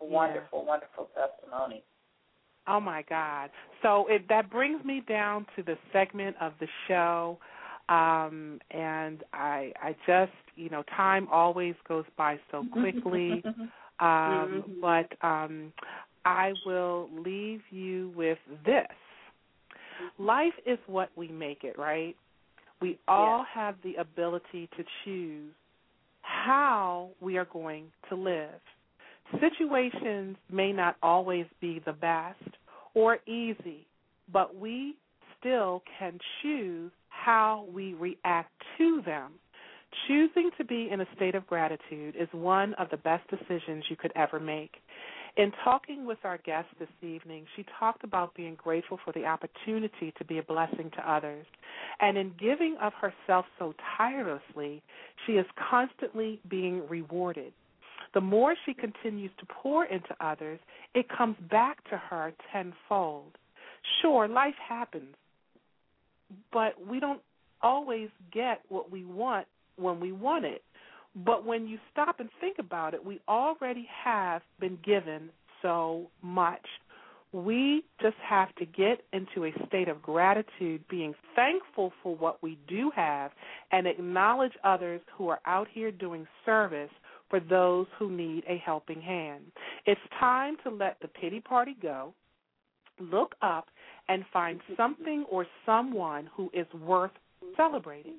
[0.00, 1.82] Wonderful, wonderful testimony.
[2.66, 3.50] Oh my God!
[3.82, 7.38] So it that brings me down to the segment of the show,
[7.88, 13.42] um, and I I just you know time always goes by so quickly,
[14.00, 14.80] um, Mhm.
[14.80, 15.72] but um,
[16.24, 18.86] I will leave you with this:
[20.18, 22.16] life is what we make it, right?
[22.80, 25.52] We all have the ability to choose
[26.22, 28.60] how we are going to live.
[29.38, 32.56] Situations may not always be the best
[32.94, 33.86] or easy,
[34.32, 34.96] but we
[35.38, 39.32] still can choose how we react to them.
[40.06, 43.96] Choosing to be in a state of gratitude is one of the best decisions you
[43.96, 44.76] could ever make.
[45.36, 50.12] In talking with our guest this evening, she talked about being grateful for the opportunity
[50.18, 51.46] to be a blessing to others.
[52.00, 54.82] And in giving of herself so tirelessly,
[55.26, 57.52] she is constantly being rewarded.
[58.14, 60.58] The more she continues to pour into others,
[60.94, 63.36] it comes back to her tenfold.
[64.02, 65.14] Sure, life happens,
[66.52, 67.20] but we don't
[67.62, 69.46] always get what we want
[69.76, 70.62] when we want it.
[71.14, 75.30] But when you stop and think about it, we already have been given
[75.62, 76.64] so much.
[77.32, 82.58] We just have to get into a state of gratitude, being thankful for what we
[82.68, 83.30] do have,
[83.70, 86.90] and acknowledge others who are out here doing service
[87.30, 89.44] for those who need a helping hand.
[89.86, 92.12] It's time to let the pity party go,
[92.98, 93.68] look up,
[94.08, 97.12] and find something or someone who is worth
[97.56, 98.16] celebrating.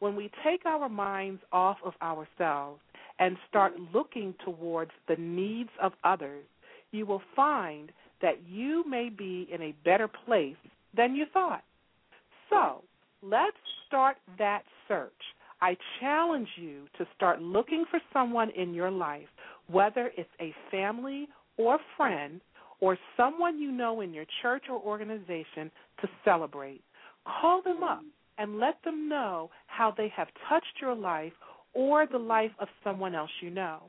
[0.00, 2.80] When we take our minds off of ourselves
[3.18, 6.44] and start looking towards the needs of others,
[6.90, 7.90] you will find
[8.20, 10.56] that you may be in a better place
[10.96, 11.62] than you thought.
[12.50, 12.82] So,
[13.22, 13.56] let's
[13.86, 15.12] start that search.
[15.60, 19.28] I challenge you to start looking for someone in your life,
[19.68, 22.40] whether it's a family or friend
[22.80, 26.80] or someone you know in your church or organization, to celebrate.
[27.40, 28.02] Call them up
[28.38, 31.32] and let them know how they have touched your life
[31.74, 33.82] or the life of someone else you know.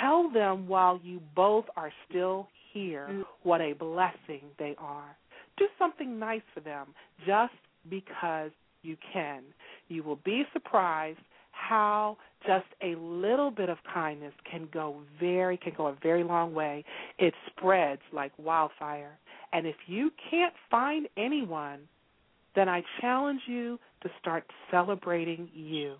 [0.00, 5.16] Tell them while you both are still here what a blessing they are.
[5.56, 6.88] Do something nice for them
[7.26, 7.54] just
[7.88, 8.50] because
[8.82, 9.42] you can.
[9.88, 11.18] You will be surprised
[11.52, 12.16] how
[12.46, 16.84] just a little bit of kindness can go very can go a very long way.
[17.18, 19.18] It spreads like wildfire.
[19.52, 21.80] And if you can't find anyone,
[22.54, 25.96] then I challenge you to start celebrating you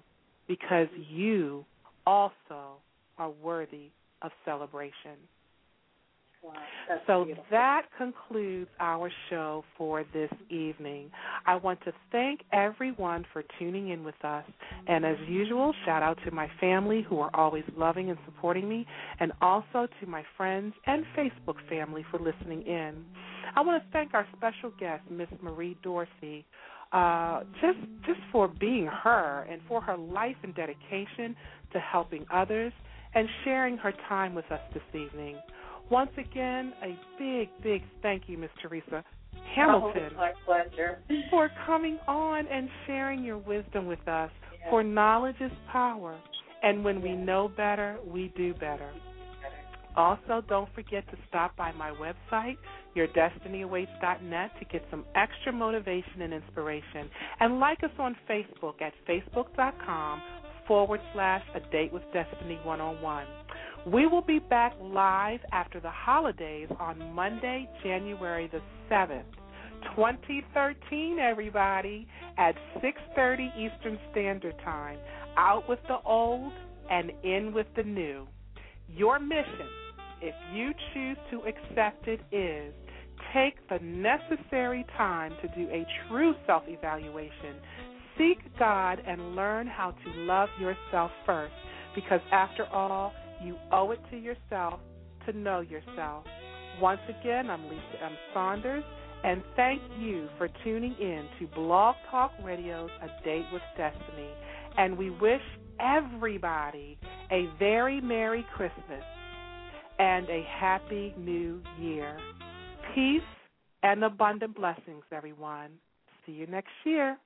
[0.46, 1.64] because you
[2.06, 2.78] also
[3.18, 3.90] are worthy
[4.22, 5.16] of celebration.
[6.42, 6.52] Wow,
[7.06, 7.44] So beautiful.
[7.50, 11.10] that concludes our show for this evening.
[11.46, 14.44] I want to thank everyone for tuning in with us.
[14.86, 18.86] And as usual, shout out to my family who are always loving and supporting me,
[19.20, 23.04] and also to my friends and Facebook family for listening in.
[23.56, 26.44] I want to thank our special guest, Miss Marie Dorsey,
[26.92, 31.34] uh, just just for being her and for her life and dedication
[31.72, 32.72] to helping others
[33.14, 35.36] and sharing her time with us this evening.
[35.90, 39.04] Once again, a big, big thank you, Miss Teresa
[39.54, 40.98] Hamilton, Oh, my pleasure.
[41.30, 44.30] for coming on and sharing your wisdom with us.
[44.70, 46.16] For knowledge is power,
[46.62, 48.90] and when we know better, we do better.
[49.96, 52.56] Also, don't forget to stop by my website,
[52.94, 57.08] yourdestinyawaits.net, to get some extra motivation and inspiration.
[57.40, 60.22] And like us on Facebook at facebook.com
[60.68, 63.26] forward slash a date with destiny 101.
[63.86, 68.60] We will be back live after the holidays on Monday, January the
[68.90, 69.24] 7th.
[69.94, 74.98] 2013 everybody at 6:30 Eastern Standard Time
[75.36, 76.52] out with the old
[76.90, 78.26] and in with the new
[78.88, 79.68] Your mission,
[80.20, 82.74] if you choose to accept it, is
[83.32, 87.56] take the necessary time to do a true self evaluation.
[88.16, 91.54] Seek God and learn how to love yourself first
[91.94, 93.12] because, after all,
[93.42, 94.80] you owe it to yourself
[95.26, 96.24] to know yourself.
[96.80, 98.12] Once again, I'm Lisa M.
[98.32, 98.84] Saunders,
[99.24, 104.30] and thank you for tuning in to Blog Talk Radio's A Date with Destiny.
[104.76, 105.42] And we wish
[105.80, 106.98] everybody
[107.30, 109.02] a very Merry Christmas
[109.98, 112.16] and a Happy New Year.
[112.94, 113.20] Peace
[113.82, 115.70] and abundant blessings, everyone.
[116.24, 117.18] See you next year.